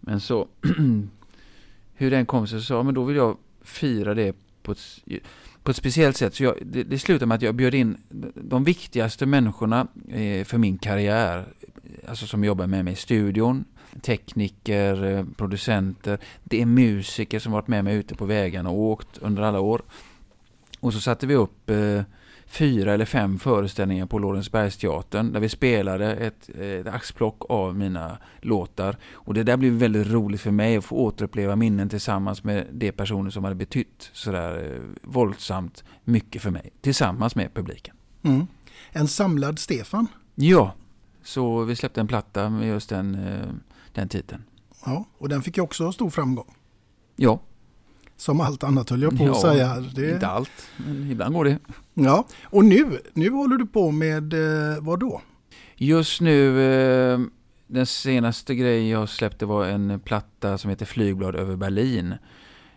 [0.00, 0.48] Men så,
[2.00, 5.02] hur den kom sig så sa men då vill jag fira det på ett,
[5.62, 6.34] på ett speciellt sätt.
[6.34, 7.96] Så jag, det, det slutade med att jag bjöd in
[8.34, 11.44] de viktigaste människorna eh, för min karriär.
[12.08, 13.64] Alltså som jobbar med mig i studion.
[14.02, 16.18] Tekniker, eh, producenter.
[16.44, 19.82] Det är musiker som varit med mig ute på vägarna och åkt under alla år.
[20.80, 22.02] Och så satte vi upp eh,
[22.50, 28.96] fyra eller fem föreställningar på Lorensbergsteatern där vi spelade ett, ett axplock av mina låtar.
[29.12, 32.92] Och det där blev väldigt roligt för mig att få återuppleva minnen tillsammans med de
[32.92, 36.72] personer som hade betytt sådär eh, våldsamt mycket för mig.
[36.80, 37.96] Tillsammans med publiken.
[38.22, 38.46] Mm.
[38.90, 40.06] En samlad Stefan.
[40.34, 40.74] Ja,
[41.22, 43.48] så vi släppte en platta med just den, eh,
[43.92, 44.42] den titeln.
[44.84, 46.54] Ja, och den fick ju också stor framgång.
[47.16, 47.40] Ja.
[48.20, 49.80] Som allt annat höll jag på ja, att säga.
[49.94, 50.10] Det...
[50.10, 51.58] Inte allt, men ibland går det.
[51.94, 55.20] Ja, och nu, nu håller du på med eh, vad då?
[55.76, 57.20] Just nu, eh,
[57.66, 62.14] den senaste grejen jag släppte var en platta som heter Flygblad över Berlin.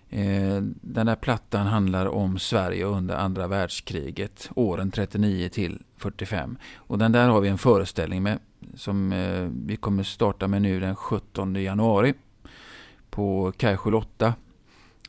[0.09, 6.57] Eh, den där plattan handlar om Sverige under andra världskriget, åren 39 till 45.
[6.75, 8.39] Och den där har vi en föreställning med
[8.75, 12.13] som eh, vi kommer starta med nu den 17 januari
[13.09, 14.33] på Kaj 8.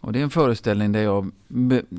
[0.05, 1.31] Och det är en föreställning där jag,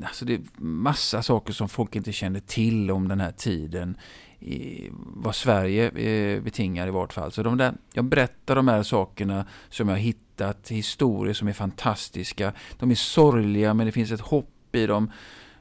[0.04, 3.96] alltså det är massa saker som folk inte känner till om den här tiden.
[4.40, 7.32] I, vad Sverige eh, betingar i vart fall.
[7.32, 11.52] Så de där, jag berättar de här sakerna som jag har hittat, historier som är
[11.52, 12.52] fantastiska.
[12.78, 15.10] De är sorgliga men det finns ett hopp i dem.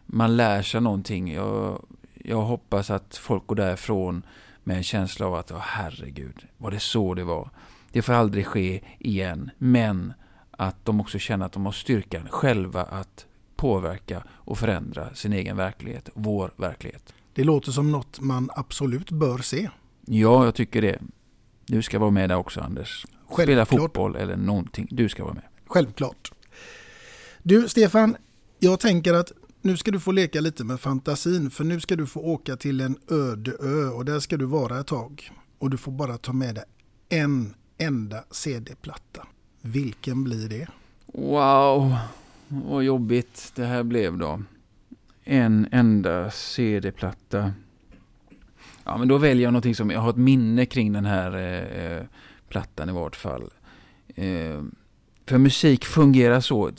[0.05, 1.33] Man lär sig någonting.
[1.33, 4.25] Jag, jag hoppas att folk går därifrån
[4.63, 7.49] med en känsla av att, oh, herregud, var det så det var?
[7.91, 9.51] Det får aldrig ske igen.
[9.57, 10.13] Men
[10.57, 13.25] att de också känner att de har styrkan själva att
[13.55, 17.13] påverka och förändra sin egen verklighet, vår verklighet.
[17.33, 19.69] Det låter som något man absolut bör se.
[20.05, 20.99] Ja, jag tycker det.
[21.65, 23.05] Du ska vara med där också Anders.
[23.33, 23.81] Spela Självklart.
[23.81, 24.87] fotboll eller någonting.
[24.91, 25.43] Du ska vara med.
[25.67, 26.31] Självklart.
[27.43, 28.15] Du Stefan,
[28.59, 29.31] jag tänker att
[29.61, 32.81] nu ska du få leka lite med fantasin för nu ska du få åka till
[32.81, 35.31] en öde ö och där ska du vara ett tag.
[35.59, 36.63] Och du får bara ta med dig
[37.09, 39.27] en enda CD-platta.
[39.67, 40.67] Vilken blir det?
[41.05, 41.95] Wow,
[42.47, 44.41] vad jobbigt det här blev då.
[45.23, 47.53] En enda CD-platta.
[48.83, 51.35] Ja, men då väljer jag någonting som jag har ett minne kring den här
[51.97, 52.03] eh,
[52.49, 53.49] plattan i vart fall.
[54.15, 54.63] Eh,
[55.25, 56.71] för musik fungerar så,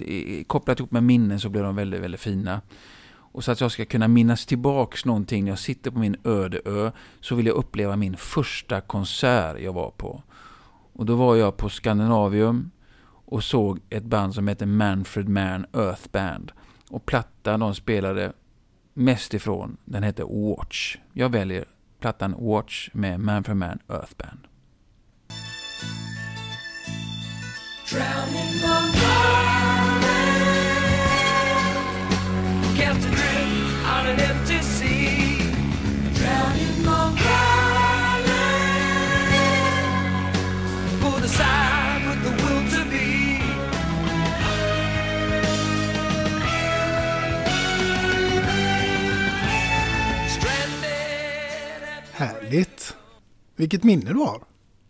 [0.46, 2.60] kopplat ihop med minnen så blir de väldigt, väldigt fina.
[3.08, 6.60] Och så att jag ska kunna minnas tillbaks någonting när jag sitter på min öde
[6.64, 10.22] ö så vill jag uppleva min första konsert jag var på.
[10.92, 12.70] Och då var jag på Scandinavium
[13.26, 16.52] och såg ett band som hette Manfred Mann Earth Band.
[16.90, 18.32] Och plattan de spelade
[18.94, 20.96] mest ifrån, den hette Watch.
[21.12, 21.64] Jag väljer
[22.00, 24.40] plattan Watch med Manfred Mann Earth Band.
[27.90, 28.56] Drowning
[52.16, 52.96] Härligt!
[53.56, 54.42] Vilket minne du har.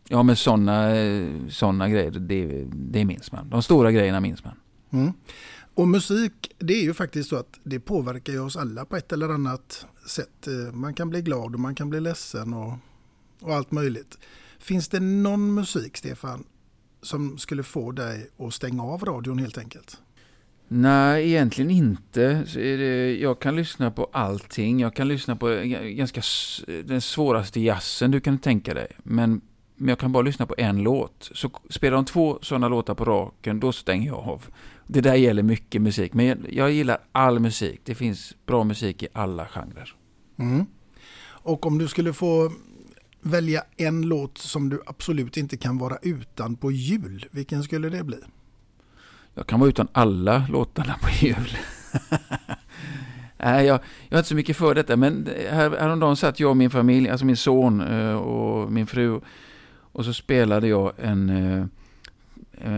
[0.09, 0.91] Ja, men sådana
[1.51, 3.51] såna grejer, det, det minns man.
[3.51, 4.55] De stora grejerna minns man.
[4.93, 5.13] Mm.
[5.75, 9.13] Och musik, det är ju faktiskt så att det påverkar ju oss alla på ett
[9.13, 10.47] eller annat sätt.
[10.47, 12.73] Eh, Man kan bli glad och man kan bli ledsen och,
[13.41, 14.19] och allt möjligt.
[14.59, 16.45] Finns det någon musik, Stefan,
[17.03, 19.99] som skulle få dig att stänga av radion helt enkelt?
[20.69, 22.47] Nej, egentligen inte.
[22.47, 24.81] Så är det, jag kan lyssna på allting.
[24.81, 26.23] Jag kan lyssna på ganska
[26.85, 28.87] den svåraste jazzen du kan tänka dig.
[28.99, 29.41] Men,
[29.77, 31.31] men jag kan bara lyssna på en låt.
[31.35, 34.47] Så spelar de två sådana låtar på raken, då stänger jag av.
[34.87, 36.15] Det där gäller mycket musik.
[36.15, 37.81] Men jag, jag gillar all musik.
[37.85, 39.95] Det finns bra musik i alla genrer.
[40.39, 40.67] Mm.
[41.27, 42.53] Och om du skulle få
[43.21, 48.05] välja en låt som du absolut inte kan vara utan på jul, vilken skulle det
[48.05, 48.19] bli?
[49.39, 51.57] Jag kan vara utan alla låtarna på jul.
[53.37, 56.57] Nej, jag, jag är inte så mycket för detta, men här, häromdagen satt jag och
[56.57, 59.21] min familj, alltså min son eh, och min fru,
[59.93, 61.67] och så spelade jag en, eh,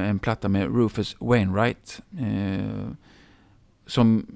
[0.08, 2.00] en platta med Rufus Wainwright.
[2.18, 2.90] Eh,
[3.86, 4.26] som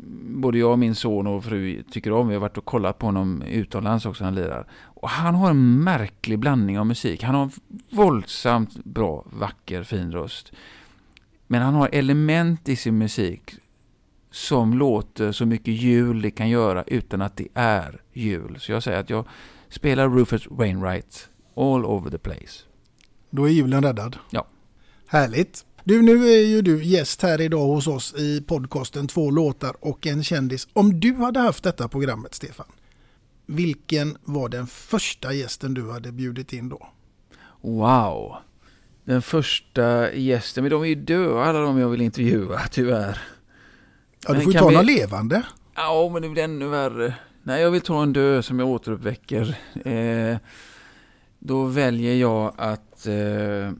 [0.43, 2.29] både jag och min son och fru tycker om.
[2.29, 4.67] Vi har varit och kollat på honom utomlands också, han lirar.
[4.73, 7.23] Och han har en märklig blandning av musik.
[7.23, 7.51] Han har en
[7.91, 10.53] våldsamt bra, vacker, fin röst.
[11.53, 13.55] Men han har element i sin musik
[14.31, 18.57] som låter så mycket jul det kan göra utan att det är jul.
[18.61, 19.27] Så jag säger att jag
[19.69, 22.63] spelar Rufus Wainwright all over the place.
[23.31, 24.19] Då är julen räddad.
[24.31, 24.47] Ja.
[25.07, 25.65] Härligt.
[25.85, 30.07] Du, nu är ju du gäst här idag hos oss i podcasten Två låtar och
[30.07, 30.69] en kändis.
[30.73, 32.73] Om du hade haft detta programmet, Stefan,
[33.47, 36.89] vilken var den första gästen du hade bjudit in då?
[37.61, 38.37] Wow.
[39.05, 43.19] Den första gästen, men de är ju döda alla de jag vill intervjua tyvärr.
[44.29, 45.43] Ja, du får ju ta vi- någon levande.
[45.75, 47.15] Ja, men det blir ännu värre.
[47.43, 49.59] Nej, jag vill ta en död som jag återuppväcker.
[49.85, 50.37] Eh,
[51.39, 53.73] då väljer jag att eh,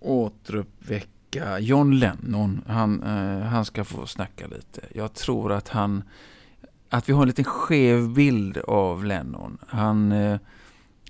[0.00, 2.60] återuppväcka John Lennon.
[2.66, 4.80] Han, eh, han ska få snacka lite.
[4.94, 6.02] Jag tror att han...
[6.90, 9.58] Att vi har en liten skev bild av Lennon.
[9.68, 10.38] Han, eh,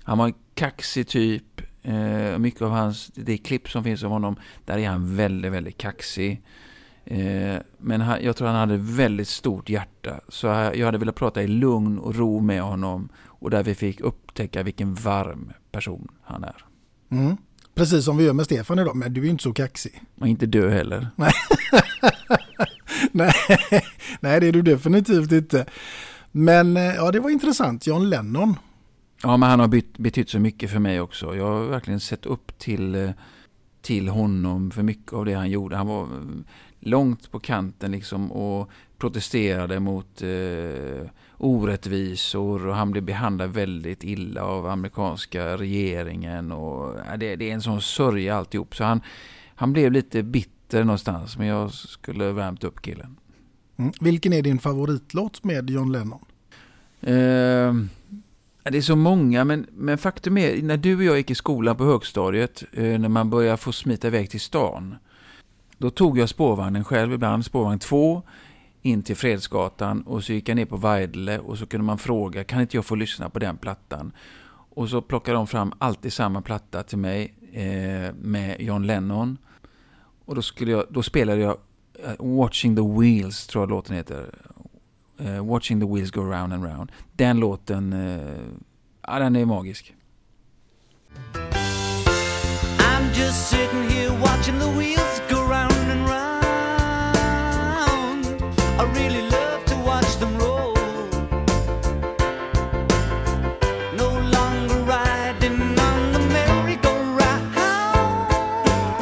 [0.03, 1.56] han var en kaxig typ.
[1.87, 4.35] Eh, mycket av hans, det klipp som finns av honom,
[4.65, 6.41] där är han väldigt, väldigt kaxig.
[7.05, 10.19] Eh, men han, jag tror han hade väldigt stort hjärta.
[10.29, 13.09] Så jag hade velat prata i lugn och ro med honom.
[13.25, 16.65] Och där vi fick upptäcka vilken varm person han är.
[17.11, 17.37] Mm.
[17.75, 20.01] Precis som vi gör med Stefan idag, men du är ju inte så kaxig.
[20.19, 21.07] Och inte dö heller.
[21.15, 21.31] Nej.
[23.11, 23.33] Nej,
[24.19, 25.65] nej, det är du definitivt inte.
[26.31, 27.87] Men eh, ja, det var intressant.
[27.87, 28.55] John Lennon.
[29.23, 31.35] Ja, men han har bytt, betytt så mycket för mig också.
[31.35, 33.11] Jag har verkligen sett upp till, eh,
[33.81, 35.75] till honom för mycket av det han gjorde.
[35.75, 36.07] Han var eh,
[36.79, 44.43] långt på kanten liksom och protesterade mot eh, orättvisor och han blev behandlad väldigt illa
[44.43, 46.51] av amerikanska regeringen.
[46.51, 48.75] Och, ja, det, det är en sån sörja alltihop.
[48.75, 49.01] Så han,
[49.55, 53.17] han blev lite bitter någonstans, men jag skulle värmt upp killen.
[53.77, 53.91] Mm.
[53.99, 56.25] Vilken är din favoritlåt med John Lennon?
[57.01, 57.73] Eh,
[58.71, 61.75] det är så många, men, men faktum är, när du och jag gick i skolan
[61.75, 64.95] på högstadiet, eh, när man började få smita iväg till stan,
[65.77, 68.21] då tog jag spårvagnen själv, ibland spårvagn 2,
[68.81, 72.43] in till Fredsgatan och så gick jag ner på Weidle och så kunde man fråga,
[72.43, 74.11] kan inte jag få lyssna på den plattan?
[74.69, 79.37] Och så plockade de fram alltid samma platta till mig eh, med John Lennon.
[80.25, 81.57] Och då, skulle jag, då spelade jag
[82.05, 84.35] eh, Watching the Wheels tror jag låten heter.
[85.19, 86.91] Eh, Watching the Wheels Go Round and Round.
[87.15, 88.19] Den låten, eh,
[89.07, 89.93] ja den är magisk.
[92.79, 96.37] I'm just sitting here watching the wheels go round and round.
[98.79, 100.73] I really love to watch them roll.
[103.97, 107.55] No longer riding on the merry-go-round.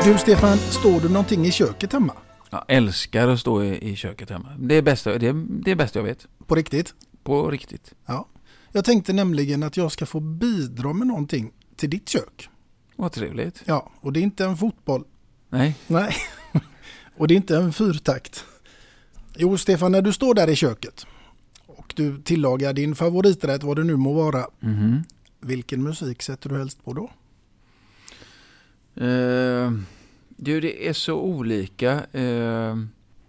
[0.05, 2.13] Du Stefan, står du någonting i köket hemma?
[2.55, 4.49] Jag älskar att stå i, i köket hemma.
[4.59, 5.33] Det är bästa, det är,
[5.63, 6.27] det är bästa jag vet.
[6.47, 6.93] På riktigt?
[7.23, 7.93] På riktigt.
[8.05, 8.27] Ja.
[8.71, 12.49] Jag tänkte nämligen att jag ska få bidra med någonting till ditt kök.
[12.95, 13.63] Vad trevligt.
[13.65, 15.03] Ja, och det är inte en fotboll.
[15.49, 15.75] Nej.
[15.87, 16.15] Nej.
[17.17, 18.45] och det är inte en fyrtakt.
[19.37, 21.05] Jo, Stefan, när du står där i köket
[21.65, 24.45] och du tillagar din favoriträtt, vad det nu må vara.
[24.59, 25.03] Mhm.
[25.39, 27.11] Vilken musik sätter du helst på då?
[29.05, 29.71] Eh,
[30.35, 32.03] du, det är så olika.
[32.11, 32.77] Eh,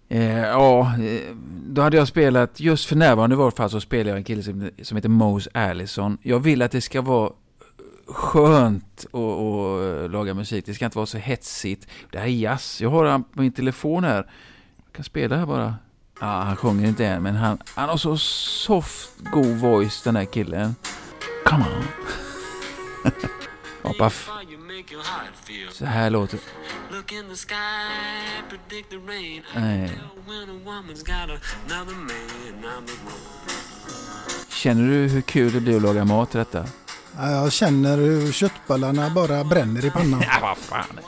[0.08, 1.34] eh, ja, eh,
[1.68, 4.42] då hade jag spelat, just för närvarande i varje fall så spelar jag en kille
[4.42, 6.18] som, som heter Mose Allison.
[6.22, 7.32] Jag vill att det ska vara
[8.06, 10.66] skönt att eh, laga musik.
[10.66, 11.88] Det ska inte vara så hetsigt.
[12.10, 12.80] Det här är jazz.
[12.80, 14.30] Jag har han på min telefon här.
[14.84, 15.74] Jag kan spela här bara.
[16.20, 20.24] Ja, han sjunger inte än, men han, han har så soft, god voice den här
[20.24, 20.74] killen.
[21.44, 21.84] Come on.
[23.82, 24.30] ja, paff.
[25.72, 26.38] Så här låter
[26.92, 27.54] Look in the sky,
[28.48, 29.42] predict the rain.
[29.54, 29.90] Nej.
[30.26, 34.46] When a woman's got another man on the run.
[34.48, 36.66] Känner du hur kul det blir att laga mat till detta?
[37.16, 40.20] Ja, Jag känner hur köttballarna bara bränner i pannan.
[40.26, 41.00] Ja, vad fan.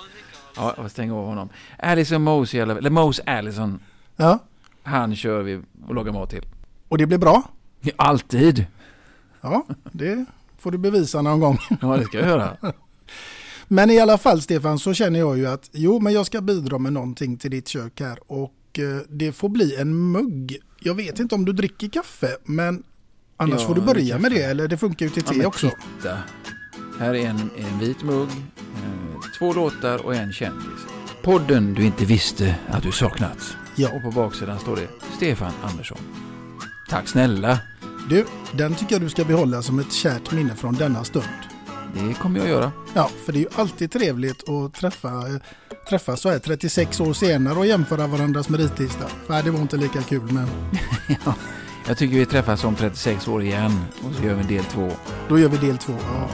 [0.57, 1.49] Ja, jag stänger av honom.
[1.79, 3.81] Allison Mose, eller Mose Allison.
[4.17, 4.39] Ja.
[4.83, 6.47] Han kör vi och lagar mat till.
[6.89, 7.43] Och det blir bra?
[7.81, 8.67] Ja, Alltid.
[9.41, 10.25] Ja, det
[10.59, 11.59] får du bevisa någon gång.
[11.81, 12.57] Ja, det ska jag göra.
[13.69, 16.79] Men i alla fall Stefan så känner jag ju att jo men jag ska bidra
[16.79, 20.57] med någonting till ditt kök här och eh, det får bli en mugg.
[20.81, 22.83] Jag vet inte om du dricker kaffe men
[23.37, 25.47] annars Ja, får du börja med det eller det funkar ju till Ja, te men
[25.47, 25.71] också.
[25.97, 26.19] Titta.
[26.99, 30.81] Här är en, en vit mugg, eh, två låtar och en kändis.
[31.23, 33.57] Podden du inte visste att du saknat.
[33.77, 33.89] Ja.
[33.97, 35.99] Och på baksidan står det Stefan Andersson.
[36.89, 37.59] Tack snälla.
[38.09, 41.25] Du, den tycker jag du ska behålla som ett kärt minne från denna stund.
[41.95, 42.73] Det kommer jag göra.
[42.95, 45.25] Ja, för det är ju alltid trevligt att träffa,
[45.89, 49.05] träffas så här 36 år senare och jämföra varandras meritlista.
[49.29, 50.47] Nej, det var inte lika kul men
[51.89, 54.91] Jag tycker vi träffas om 36 år igen och så gör vi del två.
[55.29, 55.95] då gör vi del två.
[56.03, 56.31] Ja.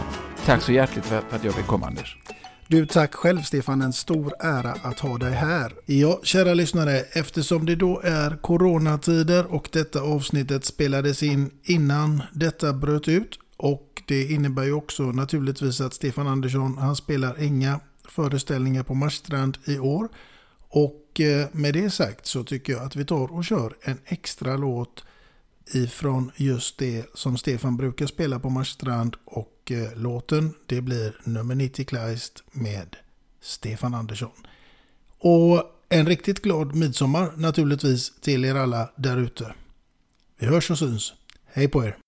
[0.47, 2.17] Tack så hjärtligt för för att jag fick komma Anders.
[2.69, 3.83] Du, tack själv Stefan.
[3.83, 5.73] En stor ära att ha dig här.
[5.87, 12.73] Ja, kära lyssnare, eftersom det då är coronatider och detta avsnittet spelades in innan detta
[12.73, 18.83] bröt ut och det innebär ju också naturligtvis att Stefan Andersson, han spelar inga föreställningar
[18.83, 20.09] på Marstrand i år.
[20.69, 24.57] Och eh, med det sagt så tycker jag att vi tar och kör en extra
[24.57, 25.05] låt
[25.75, 31.55] ifrån just det som Stefan brukar spela på Marstrand och eh, låten det blir nummer
[31.55, 32.97] 90 Kleist med
[33.41, 34.47] Stefan Andersson.
[35.19, 39.55] Och en riktigt glad midsommar naturligtvis till er alla där ute.
[40.39, 41.13] Vi hörs och syns.
[41.45, 42.04] Hej på er!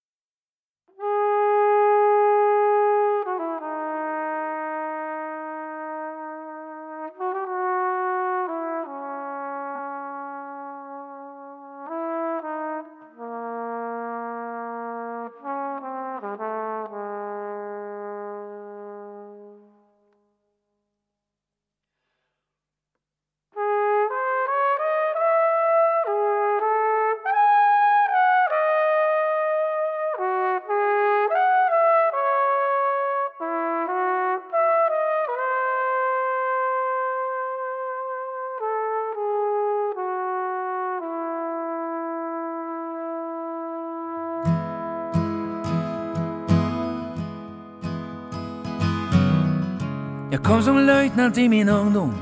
[50.46, 52.14] Kom som löjtnant i min ungdom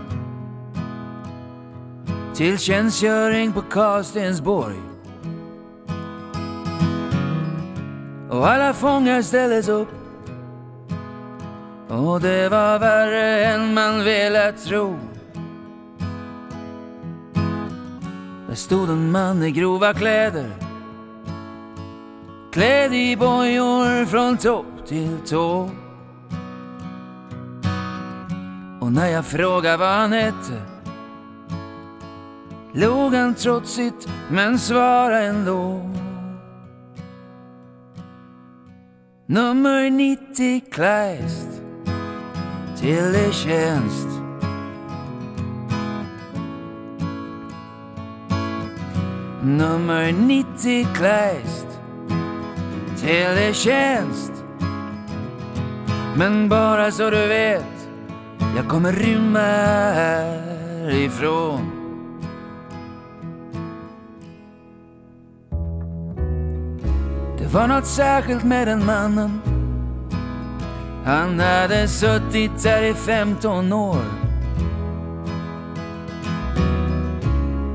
[2.34, 4.76] till tjänstgöring på Karlstensborg.
[8.30, 9.88] Och alla fångar ställdes upp
[11.88, 14.96] och det var värre än man velat tro.
[18.48, 20.50] Där stod en man i grova kläder
[22.52, 25.70] klädd i bojor från topp till tå.
[29.04, 30.62] När jag frågade vad han hette
[32.72, 35.90] log han trotsigt men svarade ändå.
[39.26, 41.48] Nummer 90 Kleist
[42.76, 44.08] till er tjänst.
[49.42, 51.80] Nummer 90 Kleist
[53.00, 54.32] Teletjänst
[56.16, 57.73] Men bara så du vet
[58.56, 59.38] jag kommer rymma
[59.94, 61.70] härifrån.
[67.38, 69.40] Det var något särskilt med den mannen.
[71.04, 74.04] Han hade suttit där i 15 år.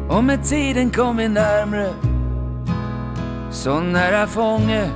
[0.10, 1.94] Och med tiden kom vi närmre.
[3.52, 4.92] Så nära fånge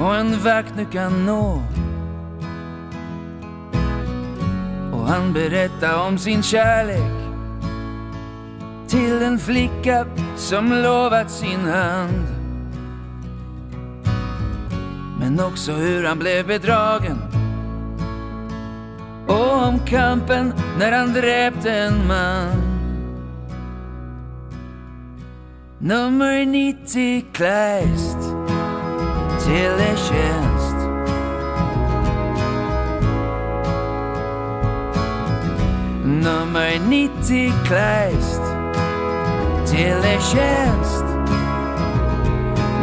[0.00, 1.62] och en vakt nu kan nå.
[5.12, 7.12] Han berättade om sin kärlek
[8.88, 10.06] Till en flicka
[10.36, 12.26] som lovat sin hand.
[15.20, 17.18] Men också hur han blev bedragen.
[19.28, 22.62] Och om kampen när han dräpte en man.
[25.78, 28.18] Nummer 90 Kleist
[29.46, 30.71] Teletjänst
[36.20, 38.42] Nummer 90 Kleist.
[39.70, 41.04] Teletjänst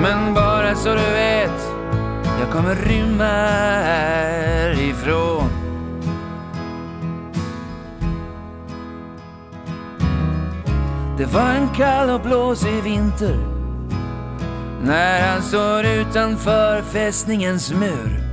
[0.01, 1.69] Men bara så du vet
[2.39, 3.23] Jag kommer rymma
[3.83, 5.49] härifrån.
[11.17, 13.37] Det var en kall och blåsig vinter.
[14.83, 18.28] När han står utanför fästningens mur.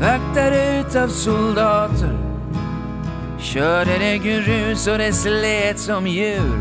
[0.00, 2.18] Vaktade utav soldater
[3.38, 6.60] körde det grus och det slet som djur.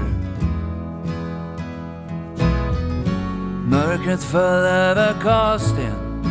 [3.69, 6.23] Mörkret föll över Karlsten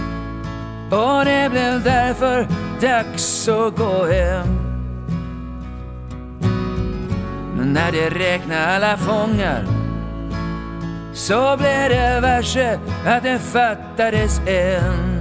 [0.91, 2.49] och det blev därför
[2.81, 4.49] dags att gå hem.
[7.57, 9.67] Men när de räknade alla fångar
[11.15, 15.18] så blev det värre att det fattades en.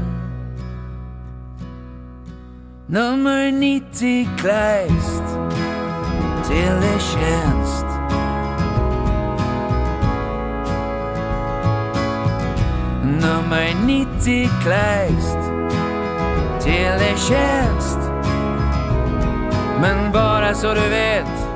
[2.90, 5.24] Nummer 90 Kleist.
[6.48, 7.86] Teletjänst
[13.04, 15.38] Nummer 90 Kleist.
[16.64, 18.00] Teletjänst
[19.82, 21.48] Men bara så du vet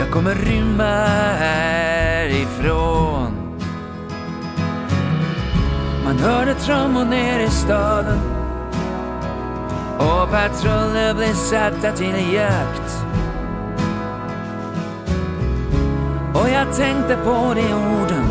[0.00, 1.06] jag kommer rymma
[1.38, 3.32] härifrån.
[6.04, 8.37] Man hörde trummor ner i staden
[9.98, 13.04] och patruller blev satta till jakt.
[16.34, 18.24] Och jag tänkte på de orden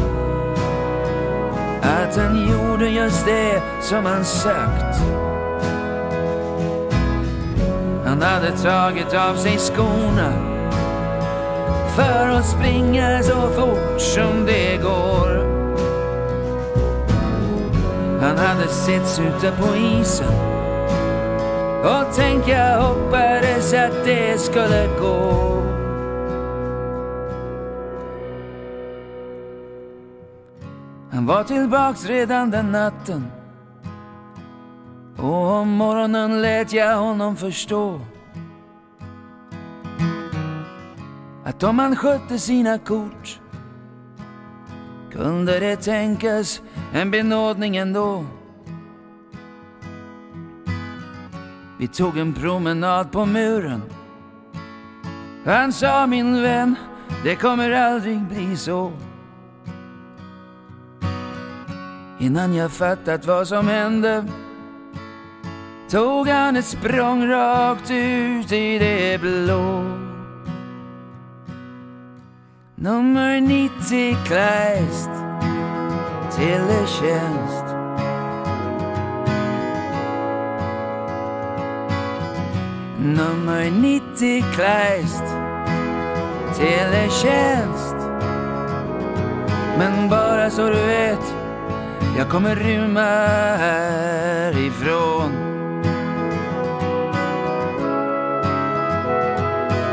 [1.82, 4.97] att han gjorde just det som han sökt.
[8.05, 10.34] Han hade tagit av sig skorna
[11.95, 15.47] för att springa så fort som det går.
[18.22, 20.57] Han hade setts ute på isen
[21.84, 25.47] och tänk jag hoppades att det skulle gå.
[31.11, 33.32] Han var tillbaks redan den natten
[35.17, 37.99] och om morgonen lät jag honom förstå
[41.45, 43.39] att om han skötte sina kort
[45.11, 46.61] kunde det tänkas
[46.93, 48.25] en benådning ändå.
[51.78, 53.82] Vi tog en promenad på muren.
[55.45, 56.75] Han sa min vän,
[57.23, 58.91] det kommer aldrig bli så.
[62.19, 64.25] Innan jag fattat vad som hände
[65.89, 69.84] tog han ett språng rakt ut i det blå.
[72.75, 75.09] Nummer 90 Kleist
[76.36, 77.66] Teletjänst
[83.16, 85.24] Nummer 90 Kleist.
[86.58, 87.95] Teletjänst
[89.78, 91.36] Men bara så du vet
[92.18, 93.01] Jag kommer rymma
[93.58, 95.32] härifrån.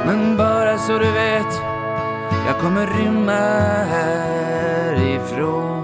[0.07, 1.61] Men bara så du vet
[2.47, 3.33] jag kommer rymma
[3.91, 5.84] härifrån.